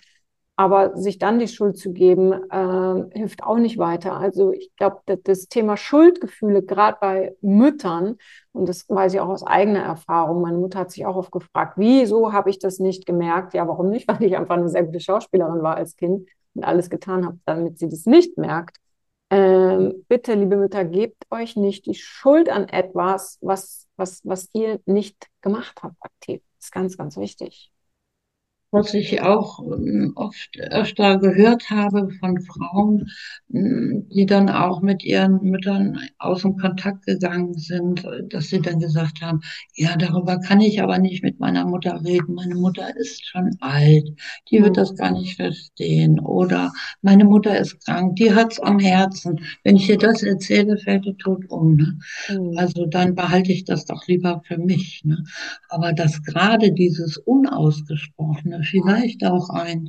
Aber 0.58 0.96
sich 0.96 1.18
dann 1.18 1.38
die 1.38 1.48
Schuld 1.48 1.76
zu 1.76 1.92
geben, 1.92 2.32
äh, 2.32 3.18
hilft 3.18 3.42
auch 3.42 3.58
nicht 3.58 3.76
weiter. 3.76 4.14
Also 4.14 4.52
ich 4.52 4.74
glaube, 4.76 5.02
das 5.22 5.48
Thema 5.48 5.76
Schuldgefühle, 5.76 6.62
gerade 6.62 6.96
bei 6.98 7.36
Müttern, 7.42 8.16
und 8.52 8.66
das 8.66 8.88
weiß 8.88 9.12
ich 9.12 9.20
auch 9.20 9.28
aus 9.28 9.46
eigener 9.46 9.82
Erfahrung, 9.82 10.40
meine 10.40 10.56
Mutter 10.56 10.78
hat 10.78 10.90
sich 10.92 11.04
auch 11.04 11.16
oft 11.16 11.30
gefragt, 11.30 11.74
wieso 11.76 12.32
habe 12.32 12.48
ich 12.48 12.58
das 12.58 12.78
nicht 12.78 13.04
gemerkt? 13.04 13.52
Ja, 13.52 13.68
warum 13.68 13.90
nicht? 13.90 14.08
Weil 14.08 14.22
ich 14.22 14.36
einfach 14.36 14.56
eine 14.56 14.70
sehr 14.70 14.84
gute 14.84 15.00
Schauspielerin 15.00 15.62
war 15.62 15.76
als 15.76 15.94
Kind 15.96 16.26
und 16.54 16.64
alles 16.64 16.88
getan 16.88 17.26
habe, 17.26 17.38
damit 17.44 17.78
sie 17.78 17.88
das 17.90 18.06
nicht 18.06 18.38
merkt. 18.38 18.78
Ähm, 19.28 20.04
bitte, 20.08 20.34
liebe 20.34 20.56
Mütter, 20.56 20.84
gebt 20.84 21.24
euch 21.30 21.56
nicht 21.56 21.84
die 21.86 21.94
Schuld 21.94 22.48
an 22.48 22.68
etwas, 22.68 23.38
was, 23.42 23.86
was, 23.96 24.20
was 24.24 24.48
ihr 24.54 24.80
nicht 24.86 25.28
gemacht 25.42 25.82
habt 25.82 25.96
aktiv. 26.00 26.40
Das 26.58 26.66
ist 26.66 26.72
ganz, 26.72 26.96
ganz 26.96 27.16
wichtig 27.18 27.72
was 28.76 28.92
ich 28.92 29.22
auch 29.22 29.60
ähm, 29.60 30.12
oft 30.16 30.58
öfter 30.70 31.18
gehört 31.18 31.70
habe 31.70 32.10
von 32.20 32.40
Frauen, 32.42 33.08
ähm, 33.52 34.06
die 34.12 34.26
dann 34.26 34.50
auch 34.50 34.82
mit 34.82 35.02
ihren 35.02 35.42
Müttern 35.42 35.98
aus 36.18 36.42
dem 36.42 36.56
Kontakt 36.58 37.06
gegangen 37.06 37.54
sind, 37.54 38.06
dass 38.28 38.48
sie 38.48 38.60
dann 38.60 38.80
gesagt 38.80 39.22
haben, 39.22 39.40
ja, 39.74 39.96
darüber 39.96 40.38
kann 40.38 40.60
ich 40.60 40.82
aber 40.82 40.98
nicht 40.98 41.22
mit 41.22 41.40
meiner 41.40 41.64
Mutter 41.64 42.02
reden. 42.04 42.34
Meine 42.34 42.54
Mutter 42.54 42.94
ist 42.96 43.26
schon 43.26 43.50
alt, 43.60 44.08
die 44.50 44.62
wird 44.62 44.76
das 44.76 44.94
gar 44.94 45.12
nicht 45.12 45.36
verstehen. 45.36 46.20
Oder 46.20 46.72
meine 47.00 47.24
Mutter 47.24 47.58
ist 47.58 47.84
krank, 47.84 48.16
die 48.16 48.34
hat's 48.34 48.60
am 48.60 48.78
Herzen. 48.78 49.40
Wenn 49.64 49.76
ich 49.76 49.88
ihr 49.88 49.98
das 49.98 50.22
erzähle, 50.22 50.76
fällt 50.76 51.06
die 51.06 51.16
tot 51.16 51.44
um. 51.48 51.76
Ne? 51.76 51.98
Mhm. 52.28 52.58
Also 52.58 52.86
dann 52.86 53.14
behalte 53.14 53.52
ich 53.52 53.64
das 53.64 53.86
doch 53.86 54.06
lieber 54.06 54.42
für 54.46 54.58
mich. 54.58 55.02
Ne? 55.04 55.24
Aber 55.70 55.92
dass 55.92 56.22
gerade 56.22 56.72
dieses 56.72 57.16
Unausgesprochene 57.16 58.62
vielleicht 58.66 59.24
auch 59.24 59.50
ein, 59.50 59.88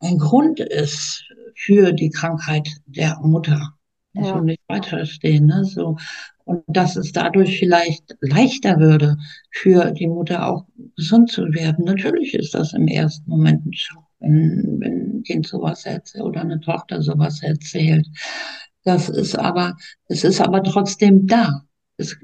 ein 0.00 0.18
Grund 0.18 0.60
ist 0.60 1.24
für 1.54 1.92
die 1.92 2.10
Krankheit 2.10 2.68
der 2.86 3.18
Mutter. 3.22 3.74
Muss 4.14 4.28
ja. 4.28 4.34
man 4.34 4.44
nicht 4.44 4.62
weiter 4.68 4.88
verstehen. 4.88 5.46
Ne? 5.46 5.64
So. 5.64 5.96
Und 6.44 6.62
dass 6.66 6.96
es 6.96 7.12
dadurch 7.12 7.58
vielleicht 7.58 8.16
leichter 8.20 8.78
würde, 8.78 9.16
für 9.50 9.92
die 9.92 10.08
Mutter 10.08 10.46
auch 10.46 10.66
gesund 10.96 11.30
zu 11.30 11.42
werden. 11.52 11.84
Natürlich 11.84 12.34
ist 12.34 12.54
das 12.54 12.72
im 12.72 12.88
ersten 12.88 13.30
Moment 13.30 13.64
ein 13.64 13.72
Schock, 13.72 14.04
wenn, 14.18 14.80
wenn 14.80 15.18
ein 15.18 15.22
Kind 15.22 15.46
sowas 15.46 15.86
erzählt 15.86 16.24
oder 16.24 16.40
eine 16.40 16.60
Tochter 16.60 17.00
sowas 17.00 17.42
erzählt. 17.42 18.06
Das 18.84 19.08
ist 19.08 19.38
aber, 19.38 19.76
es 20.08 20.24
ist 20.24 20.40
aber 20.40 20.62
trotzdem 20.62 21.26
da. 21.26 21.62
Es, 21.96 22.16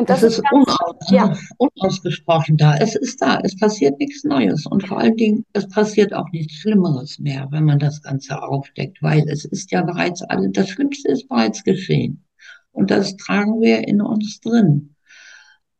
und 0.00 0.08
das, 0.08 0.22
das 0.22 0.32
ist, 0.32 0.38
ist 0.38 0.52
unaus 0.52 1.10
ja. 1.10 1.36
unausgesprochen 1.58 2.56
da. 2.56 2.76
Es 2.78 2.96
ist 2.96 3.20
da. 3.20 3.38
Es 3.42 3.54
passiert 3.54 3.98
nichts 3.98 4.24
Neues. 4.24 4.64
Und 4.64 4.86
vor 4.86 4.98
allen 4.98 5.16
Dingen, 5.16 5.44
es 5.52 5.68
passiert 5.68 6.14
auch 6.14 6.28
nichts 6.32 6.54
Schlimmeres 6.54 7.18
mehr, 7.18 7.46
wenn 7.50 7.64
man 7.64 7.78
das 7.78 8.00
Ganze 8.00 8.42
aufdeckt, 8.42 9.02
weil 9.02 9.28
es 9.28 9.44
ist 9.44 9.70
ja 9.70 9.82
bereits 9.82 10.22
alle, 10.22 10.48
das 10.50 10.70
Schlimmste 10.70 11.12
ist 11.12 11.28
bereits 11.28 11.62
geschehen. 11.64 12.24
Und 12.72 12.90
das 12.90 13.14
tragen 13.16 13.60
wir 13.60 13.86
in 13.86 14.00
uns 14.00 14.40
drin. 14.40 14.94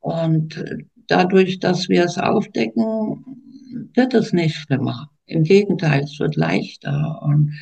Und 0.00 0.62
dadurch, 1.06 1.58
dass 1.58 1.88
wir 1.88 2.04
es 2.04 2.18
aufdecken, 2.18 3.24
wird 3.94 4.12
es 4.12 4.34
nicht 4.34 4.54
schlimmer. 4.54 5.10
Im 5.24 5.44
Gegenteil, 5.44 6.02
es 6.02 6.20
wird 6.20 6.36
leichter. 6.36 7.20
Und 7.22 7.54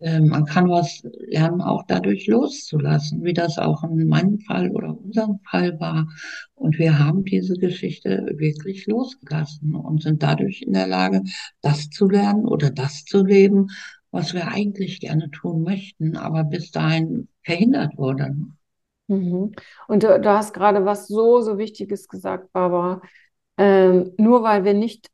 äh, 0.00 0.20
man 0.20 0.44
kann 0.44 0.68
was 0.68 1.02
lernen, 1.28 1.60
auch 1.60 1.84
dadurch 1.86 2.26
loszulassen, 2.26 3.24
wie 3.24 3.32
das 3.32 3.58
auch 3.58 3.84
in 3.84 4.08
meinem 4.08 4.38
Fall 4.40 4.70
oder 4.70 4.96
unserem 4.98 5.40
Fall 5.50 5.78
war. 5.80 6.06
Und 6.54 6.78
wir 6.78 6.98
haben 6.98 7.24
diese 7.24 7.54
Geschichte 7.54 8.26
wirklich 8.36 8.86
losgelassen 8.86 9.74
und 9.74 10.02
sind 10.02 10.22
dadurch 10.22 10.62
in 10.62 10.72
der 10.72 10.86
Lage, 10.86 11.22
das 11.60 11.90
zu 11.90 12.08
lernen 12.08 12.46
oder 12.46 12.70
das 12.70 13.04
zu 13.04 13.24
leben, 13.24 13.68
was 14.10 14.32
wir 14.32 14.48
eigentlich 14.48 15.00
gerne 15.00 15.30
tun 15.30 15.62
möchten, 15.62 16.16
aber 16.16 16.44
bis 16.44 16.70
dahin 16.70 17.28
verhindert 17.42 17.96
wurde. 17.98 18.36
Mhm. 19.08 19.52
Und 19.88 20.02
du, 20.02 20.20
du, 20.20 20.28
hast 20.30 20.54
gerade 20.54 20.84
was 20.84 21.08
so, 21.08 21.40
so 21.40 21.58
Wichtiges 21.58 22.08
gesagt, 22.08 22.52
Barbara. 22.52 23.02
Ähm, 23.56 24.12
nur 24.16 24.42
weil 24.42 24.64
wir 24.64 24.74
nicht 24.74 25.10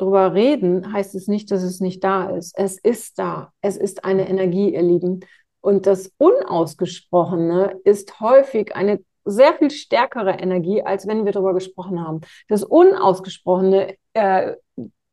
drüber 0.00 0.34
reden, 0.34 0.92
heißt 0.92 1.14
es 1.14 1.28
nicht, 1.28 1.50
dass 1.50 1.62
es 1.62 1.80
nicht 1.80 2.02
da 2.02 2.30
ist. 2.30 2.56
Es 2.58 2.78
ist 2.78 3.18
da. 3.18 3.52
Es 3.60 3.76
ist 3.76 4.04
eine 4.04 4.28
Energie, 4.28 4.74
ihr 4.74 4.82
Lieben. 4.82 5.20
Und 5.60 5.86
das 5.86 6.12
Unausgesprochene 6.18 7.80
ist 7.84 8.20
häufig 8.20 8.74
eine 8.74 9.00
sehr 9.24 9.54
viel 9.54 9.70
stärkere 9.70 10.32
Energie, 10.32 10.82
als 10.82 11.06
wenn 11.06 11.24
wir 11.24 11.32
darüber 11.32 11.54
gesprochen 11.54 12.04
haben. 12.06 12.20
Das 12.48 12.64
Unausgesprochene 12.64 13.96
äh, 14.14 14.54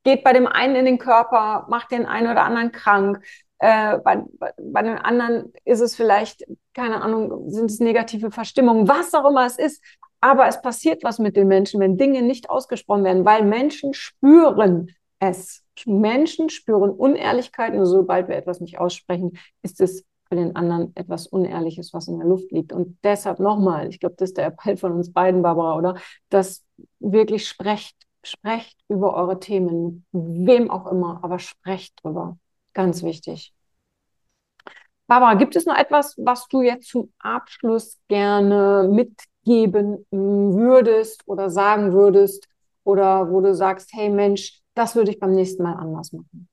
geht 0.03 0.23
bei 0.23 0.33
dem 0.33 0.47
einen 0.47 0.75
in 0.75 0.85
den 0.85 0.97
Körper, 0.97 1.65
macht 1.69 1.91
den 1.91 2.05
einen 2.05 2.31
oder 2.31 2.43
anderen 2.43 2.71
krank. 2.71 3.23
Äh, 3.59 3.97
bei, 3.99 4.23
bei, 4.57 4.81
den 4.83 4.97
anderen 4.97 5.51
ist 5.65 5.81
es 5.81 5.95
vielleicht, 5.95 6.45
keine 6.73 7.01
Ahnung, 7.01 7.49
sind 7.49 7.69
es 7.69 7.79
negative 7.79 8.31
Verstimmungen, 8.31 8.87
was 8.87 9.13
auch 9.13 9.29
immer 9.29 9.45
es 9.45 9.57
ist. 9.57 9.83
Aber 10.19 10.47
es 10.47 10.61
passiert 10.61 11.03
was 11.03 11.19
mit 11.19 11.35
den 11.35 11.47
Menschen, 11.47 11.79
wenn 11.79 11.97
Dinge 11.97 12.21
nicht 12.21 12.49
ausgesprochen 12.49 13.03
werden, 13.03 13.25
weil 13.25 13.43
Menschen 13.45 13.93
spüren 13.93 14.91
es. 15.19 15.63
Menschen 15.85 16.49
spüren 16.49 16.89
Unehrlichkeit 16.89 17.73
und 17.73 17.85
sobald 17.85 18.27
wir 18.27 18.35
etwas 18.35 18.59
nicht 18.59 18.79
aussprechen, 18.79 19.37
ist 19.61 19.79
es 19.79 20.05
für 20.27 20.35
den 20.35 20.55
anderen 20.55 20.91
etwas 20.95 21.27
Unehrliches, 21.27 21.93
was 21.93 22.07
in 22.07 22.17
der 22.17 22.27
Luft 22.27 22.51
liegt. 22.51 22.73
Und 22.73 22.97
deshalb 23.03 23.39
nochmal, 23.39 23.89
ich 23.89 23.99
glaube, 23.99 24.15
das 24.17 24.29
ist 24.29 24.37
der 24.37 24.47
Appell 24.47 24.77
von 24.77 24.91
uns 24.93 25.13
beiden, 25.13 25.41
Barbara, 25.41 25.77
oder? 25.77 25.95
Dass 26.29 26.65
wirklich 26.99 27.47
sprecht, 27.47 27.95
sprecht 28.23 28.77
über 28.89 29.15
eure 29.15 29.39
Themen, 29.39 30.05
wem 30.11 30.69
auch 30.69 30.91
immer, 30.91 31.19
aber 31.23 31.39
sprecht 31.39 32.03
drüber. 32.03 32.37
Ganz 32.73 33.03
wichtig. 33.03 33.53
Barbara, 35.07 35.35
gibt 35.35 35.55
es 35.55 35.65
noch 35.65 35.77
etwas, 35.77 36.15
was 36.17 36.47
du 36.49 36.61
jetzt 36.61 36.89
zum 36.89 37.11
Abschluss 37.19 37.97
gerne 38.09 38.89
mit 38.91 39.13
geben 39.45 40.05
würdest 40.11 41.23
oder 41.27 41.49
sagen 41.49 41.93
würdest 41.93 42.47
oder 42.83 43.31
wo 43.31 43.39
du 43.39 43.55
sagst, 43.55 43.91
hey 43.93 44.09
Mensch, 44.09 44.61
das 44.73 44.95
würde 44.95 45.11
ich 45.11 45.19
beim 45.19 45.31
nächsten 45.31 45.63
Mal 45.63 45.75
anders 45.75 46.11
machen? 46.11 46.49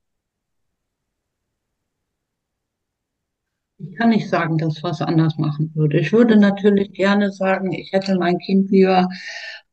Ich 3.78 3.96
kann 3.96 4.10
nicht 4.10 4.28
sagen, 4.28 4.56
dass 4.58 4.76
ich 4.76 4.82
was 4.84 5.02
anders 5.02 5.36
machen 5.36 5.72
würde. 5.74 5.98
Ich 5.98 6.12
würde 6.12 6.36
natürlich 6.36 6.92
gerne 6.92 7.32
sagen, 7.32 7.72
ich 7.72 7.92
hätte 7.92 8.16
mein 8.16 8.38
Kind 8.38 8.70
lieber 8.70 9.08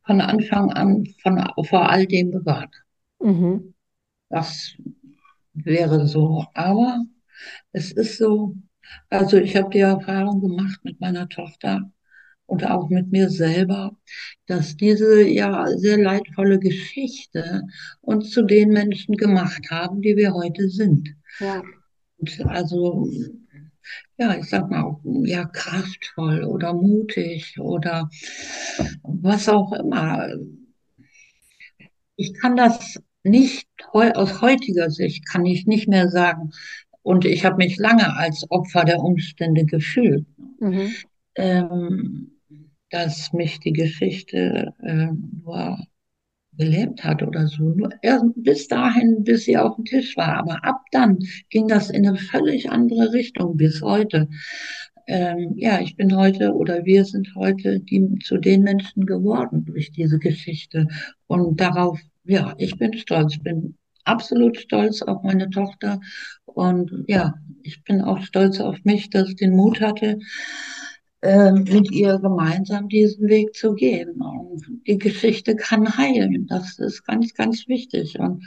von 0.05 0.21
Anfang 0.21 0.71
an 0.71 1.05
von, 1.21 1.39
vor 1.65 1.87
all 1.89 2.07
dem 2.07 2.31
bewahrt. 2.31 2.73
Mhm. 3.19 3.75
Das 4.29 4.73
wäre 5.53 6.07
so. 6.07 6.45
Aber 6.55 7.03
es 7.71 7.91
ist 7.91 8.17
so, 8.17 8.55
also 9.09 9.37
ich 9.37 9.55
habe 9.55 9.69
die 9.69 9.79
Erfahrung 9.79 10.41
gemacht 10.41 10.79
mit 10.83 10.99
meiner 10.99 11.27
Tochter, 11.29 11.91
und 12.51 12.65
auch 12.65 12.89
mit 12.89 13.09
mir 13.13 13.29
selber, 13.29 13.95
dass 14.45 14.75
diese 14.75 15.25
ja 15.25 15.67
sehr 15.77 15.97
leidvolle 15.97 16.59
Geschichte 16.59 17.61
uns 18.01 18.31
zu 18.31 18.43
den 18.43 18.71
Menschen 18.71 19.15
gemacht 19.15 19.71
haben, 19.71 20.01
die 20.01 20.17
wir 20.17 20.33
heute 20.33 20.67
sind. 20.67 21.15
Ja. 21.39 21.63
Und 22.17 22.45
also 22.45 23.09
ja, 24.17 24.35
ich 24.35 24.49
sag 24.49 24.69
mal, 24.69 24.99
ja, 25.23 25.45
kraftvoll 25.45 26.43
oder 26.43 26.73
mutig 26.73 27.57
oder 27.57 28.09
was 29.03 29.47
auch 29.47 29.71
immer. 29.71 30.27
Ich 32.17 32.33
kann 32.33 32.57
das 32.57 33.01
nicht 33.23 33.67
aus 33.93 34.41
heutiger 34.41 34.89
Sicht 34.89 35.25
kann 35.25 35.45
ich 35.45 35.67
nicht 35.67 35.87
mehr 35.87 36.09
sagen. 36.09 36.51
Und 37.03 37.25
ich 37.25 37.45
habe 37.45 37.57
mich 37.57 37.77
lange 37.77 38.15
als 38.15 38.45
Opfer 38.49 38.83
der 38.83 38.99
Umstände 38.99 39.65
gefühlt. 39.65 40.25
Mhm. 40.59 40.91
Ähm, 41.35 42.31
dass 42.91 43.31
mich 43.33 43.59
die 43.59 43.73
Geschichte 43.73 44.73
äh, 44.83 45.07
nur 45.43 45.79
gelebt 46.57 47.03
hat 47.03 47.23
oder 47.23 47.47
so. 47.47 47.63
Nur 47.63 47.89
bis 48.35 48.67
dahin, 48.67 49.23
bis 49.23 49.45
sie 49.45 49.57
auf 49.57 49.75
dem 49.75 49.85
Tisch 49.85 50.17
war. 50.17 50.37
Aber 50.37 50.63
ab 50.63 50.81
dann 50.91 51.17
ging 51.49 51.67
das 51.67 51.89
in 51.89 52.07
eine 52.07 52.17
völlig 52.17 52.69
andere 52.69 53.13
Richtung 53.13 53.57
bis 53.57 53.81
heute. 53.81 54.27
Ähm, 55.07 55.53
ja, 55.55 55.81
ich 55.81 55.95
bin 55.95 56.15
heute 56.15 56.53
oder 56.53 56.85
wir 56.85 57.05
sind 57.05 57.33
heute 57.35 57.79
die, 57.79 58.19
zu 58.23 58.37
den 58.37 58.61
Menschen 58.63 59.05
geworden 59.05 59.65
durch 59.65 59.91
diese 59.91 60.19
Geschichte. 60.19 60.87
Und 61.27 61.59
darauf, 61.59 61.99
ja, 62.25 62.53
ich 62.57 62.77
bin 62.77 62.93
stolz, 62.93 63.39
bin 63.39 63.77
absolut 64.05 64.57
stolz 64.57 65.01
auf 65.01 65.23
meine 65.23 65.49
Tochter. 65.49 65.99
Und 66.45 67.05
ja, 67.07 67.35
ich 67.63 67.83
bin 67.83 68.01
auch 68.01 68.21
stolz 68.21 68.59
auf 68.59 68.77
mich, 68.83 69.09
dass 69.09 69.29
ich 69.29 69.35
den 69.35 69.55
Mut 69.55 69.81
hatte, 69.81 70.19
ähm, 71.21 71.65
mit 71.65 71.91
ihr 71.91 72.19
gemeinsam 72.19 72.87
diesen 72.89 73.27
Weg 73.27 73.55
zu 73.55 73.73
gehen. 73.73 74.21
Und 74.21 74.65
die 74.87 74.97
Geschichte 74.97 75.55
kann 75.55 75.97
heilen. 75.97 76.47
Das 76.47 76.79
ist 76.79 77.05
ganz, 77.05 77.33
ganz 77.33 77.67
wichtig. 77.67 78.19
Und 78.19 78.43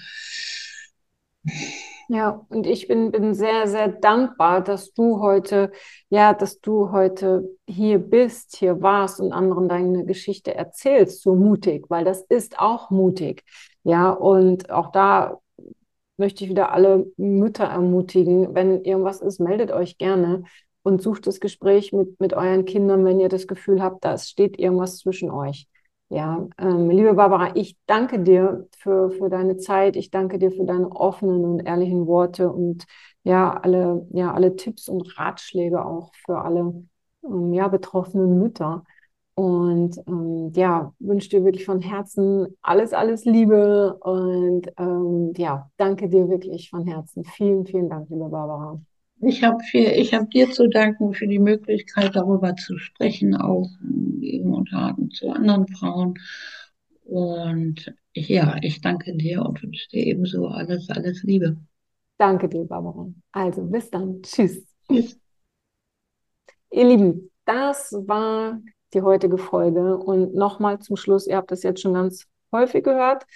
ja, 2.09 2.45
und 2.49 2.67
ich 2.67 2.87
bin, 2.87 3.13
bin 3.13 3.33
sehr, 3.35 3.67
sehr 3.67 3.89
dankbar, 3.89 4.63
dass 4.63 4.93
du 4.93 5.21
heute, 5.21 5.73
ja, 6.11 6.35
dass 6.35 6.61
du 6.61 6.91
heute 6.93 7.49
hier 7.67 7.99
bist, 7.99 8.57
hier 8.57 8.83
warst 8.83 9.21
und 9.21 9.33
anderen 9.33 9.69
deine 9.69 10.05
Geschichte 10.05 10.55
erzählst, 10.55 11.23
so 11.23 11.35
mutig, 11.35 11.87
weil 11.89 12.05
das 12.05 12.23
ist 12.29 12.59
auch 12.59 12.91
mutig. 12.91 13.43
Ja, 13.85 14.11
und 14.11 14.71
auch 14.71 14.91
da 14.93 15.41
möchte 16.17 16.45
ich 16.45 16.51
wieder 16.51 16.73
alle 16.73 17.07
Mütter 17.17 17.65
ermutigen, 17.65 18.55
wenn 18.55 18.85
irgendwas 18.85 19.21
ist, 19.21 19.41
meldet 19.41 19.73
euch 19.73 19.99
gerne 19.99 20.45
und 20.83 21.03
sucht 21.03 21.27
das 21.27 21.41
Gespräch 21.41 21.93
mit, 21.93 22.21
mit 22.21 22.35
euren 22.35 22.65
Kindern, 22.65 23.05
wenn 23.05 23.21
ihr 23.21 23.29
das 23.29 23.47
Gefühl 23.47 23.83
habt, 23.83 24.05
da 24.05 24.17
steht 24.19 24.59
irgendwas 24.59 24.99
zwischen 24.99 25.31
euch. 25.31 25.67
Ja, 26.11 26.47
ähm, 26.59 26.91
liebe 26.91 27.15
Barbara, 27.15 27.57
ich 27.57 27.77
danke 27.87 28.21
dir 28.23 28.69
für, 28.79 29.11
für 29.11 29.31
deine 29.31 29.57
Zeit. 29.57 29.97
Ich 29.97 30.11
danke 30.11 30.39
dir 30.39 30.53
für 30.53 30.65
deine 30.65 30.91
offenen 30.91 31.45
und 31.45 31.61
ehrlichen 31.67 32.07
Worte 32.07 32.53
und 32.53 32.85
ja, 33.25 33.53
alle, 33.55 34.07
ja, 34.13 34.33
alle 34.33 34.55
Tipps 34.55 34.89
und 34.89 35.19
Ratschläge 35.19 35.85
auch 35.85 36.13
für 36.15 36.43
alle 36.43 36.85
ähm, 37.25 37.53
ja, 37.53 37.69
betroffenen 37.69 38.39
Mütter. 38.39 38.85
Und 39.37 39.99
ähm, 40.07 40.53
ja, 40.55 40.93
wünsche 41.01 41.29
dir 41.29 41.45
wirklich 41.45 41.65
von 41.65 41.81
Herzen 41.81 42.47
alles, 42.63 42.93
alles 42.93 43.25
Liebe 43.25 43.95
und 43.95 44.69
ähm, 44.79 45.33
ja, 45.37 45.69
danke 45.77 46.09
dir 46.09 46.29
wirklich 46.29 46.71
von 46.71 46.87
Herzen. 46.87 47.25
Vielen, 47.25 47.67
vielen 47.67 47.89
Dank, 47.89 48.09
liebe 48.11 48.29
Barbara. 48.29 48.81
Ich 49.21 49.43
habe 49.43 49.59
ich 49.73 50.15
hab 50.15 50.31
dir 50.31 50.51
zu 50.51 50.69
danken 50.69 51.15
für 51.15 51.27
die 51.27 51.39
Möglichkeit, 51.39 52.15
darüber 52.15 52.55
zu 52.55 52.79
sprechen, 52.79 53.35
auch 53.35 53.71
eben 54.21 54.55
unter 54.55 54.97
zu 55.13 55.31
anderen 55.31 55.67
Frauen. 55.69 56.15
Und 57.05 57.93
ja, 58.15 58.57
ich 58.63 58.81
danke 58.81 59.17
dir 59.17 59.45
und 59.45 59.63
wünsche 59.63 59.89
dir 59.89 60.07
ebenso 60.07 60.47
alles, 60.47 60.89
alles 60.91 61.23
Liebe. 61.23 61.57
Danke 62.19 62.49
dir, 62.49 62.65
Barbara. 62.65 63.09
Also 63.33 63.65
bis 63.65 63.91
dann. 63.91 64.23
Tschüss. 64.23 64.65
Tschüss. 64.89 65.19
Ihr 66.71 66.85
Lieben, 66.85 67.31
das 67.45 67.93
war 68.07 68.61
die 68.95 69.03
heutige 69.03 69.39
Folge. 69.39 69.97
Und 69.97 70.35
nochmal 70.35 70.79
zum 70.79 70.97
Schluss, 70.97 71.27
ihr 71.27 71.37
habt 71.37 71.51
das 71.51 71.63
jetzt 71.63 71.81
schon 71.83 71.95
ganz 71.95 72.27
häufig 72.53 72.85
gehört 72.85 73.27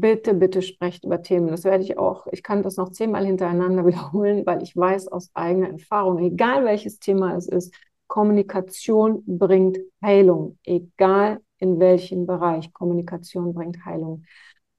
bitte, 0.00 0.34
bitte 0.34 0.62
sprecht 0.62 1.04
über 1.04 1.22
Themen. 1.22 1.48
Das 1.48 1.64
werde 1.64 1.84
ich 1.84 1.98
auch, 1.98 2.26
ich 2.30 2.42
kann 2.42 2.62
das 2.62 2.76
noch 2.76 2.90
zehnmal 2.90 3.26
hintereinander 3.26 3.86
wiederholen, 3.86 4.44
weil 4.46 4.62
ich 4.62 4.76
weiß 4.76 5.08
aus 5.08 5.30
eigener 5.34 5.70
Erfahrung, 5.70 6.18
egal 6.18 6.64
welches 6.64 6.98
Thema 6.98 7.36
es 7.36 7.48
ist, 7.48 7.74
Kommunikation 8.06 9.22
bringt 9.26 9.78
Heilung, 10.02 10.58
egal 10.64 11.40
in 11.58 11.78
welchem 11.78 12.26
Bereich. 12.26 12.72
Kommunikation 12.72 13.52
bringt 13.52 13.84
Heilung. 13.84 14.24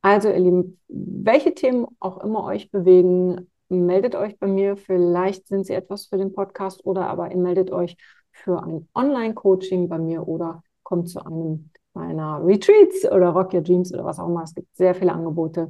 Also, 0.01 0.29
ihr 0.29 0.39
Lieben, 0.39 0.79
welche 0.87 1.53
Themen 1.53 1.85
auch 1.99 2.23
immer 2.23 2.43
euch 2.45 2.71
bewegen, 2.71 3.51
meldet 3.67 4.15
euch 4.15 4.39
bei 4.39 4.47
mir. 4.47 4.77
Vielleicht 4.77 5.47
sind 5.47 5.65
sie 5.65 5.73
etwas 5.73 6.07
für 6.07 6.17
den 6.17 6.33
Podcast 6.33 6.85
oder 6.85 7.07
aber 7.07 7.29
ihr 7.29 7.37
meldet 7.37 7.69
euch 7.71 7.97
für 8.43 8.63
ein 8.63 8.87
Online-Coaching 8.95 9.87
bei 9.89 9.97
mir 9.97 10.27
oder 10.27 10.63
kommt 10.83 11.09
zu 11.09 11.23
einem 11.25 11.69
meiner 11.93 12.45
Retreats 12.45 13.05
oder 13.11 13.29
Rock 13.29 13.53
Your 13.53 13.61
Dreams 13.61 13.93
oder 13.93 14.05
was 14.05 14.19
auch 14.19 14.27
immer. 14.27 14.43
Es 14.43 14.55
gibt 14.55 14.75
sehr 14.75 14.95
viele 14.95 15.11
Angebote. 15.11 15.69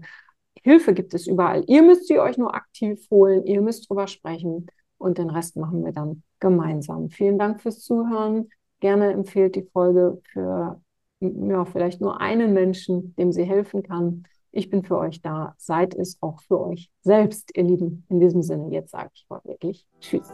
Hilfe 0.64 0.94
gibt 0.94 1.14
es 1.14 1.28
überall. 1.28 1.64
Ihr 1.68 1.82
müsst 1.82 2.08
sie 2.08 2.20
euch 2.20 2.38
nur 2.38 2.54
aktiv 2.54 3.06
holen, 3.10 3.46
ihr 3.46 3.62
müsst 3.62 3.90
drüber 3.90 4.08
sprechen 4.08 4.68
und 4.98 5.18
den 5.18 5.30
Rest 5.30 5.56
machen 5.56 5.84
wir 5.84 5.94
dann 5.94 6.24
gemeinsam. 6.40 7.10
Vielen 7.10 7.40
Dank 7.40 7.62
fürs 7.62 7.80
Zuhören. 7.80 8.50
Gerne 8.80 9.12
empfehlt 9.12 9.56
die 9.56 9.64
Folge 9.64 10.22
für 10.32 10.82
ja, 11.22 11.66
vielleicht 11.66 12.02
nur 12.02 12.22
einen 12.22 12.54
Menschen, 12.54 13.14
dem 13.16 13.32
sie 13.32 13.44
helfen 13.44 13.84
kann. 13.84 14.24
Ich 14.52 14.70
bin 14.70 14.84
für 14.84 14.98
euch 14.98 15.22
da. 15.22 15.54
Seid 15.58 15.94
es 15.96 16.18
auch 16.22 16.42
für 16.42 16.60
euch 16.60 16.90
selbst, 17.02 17.56
ihr 17.56 17.64
Lieben. 17.64 18.06
In 18.10 18.20
diesem 18.20 18.42
Sinne, 18.42 18.72
jetzt 18.72 18.92
sage 18.92 19.10
ich 19.14 19.26
mal 19.30 19.42
wirklich 19.44 19.86
Tschüss. 20.00 20.32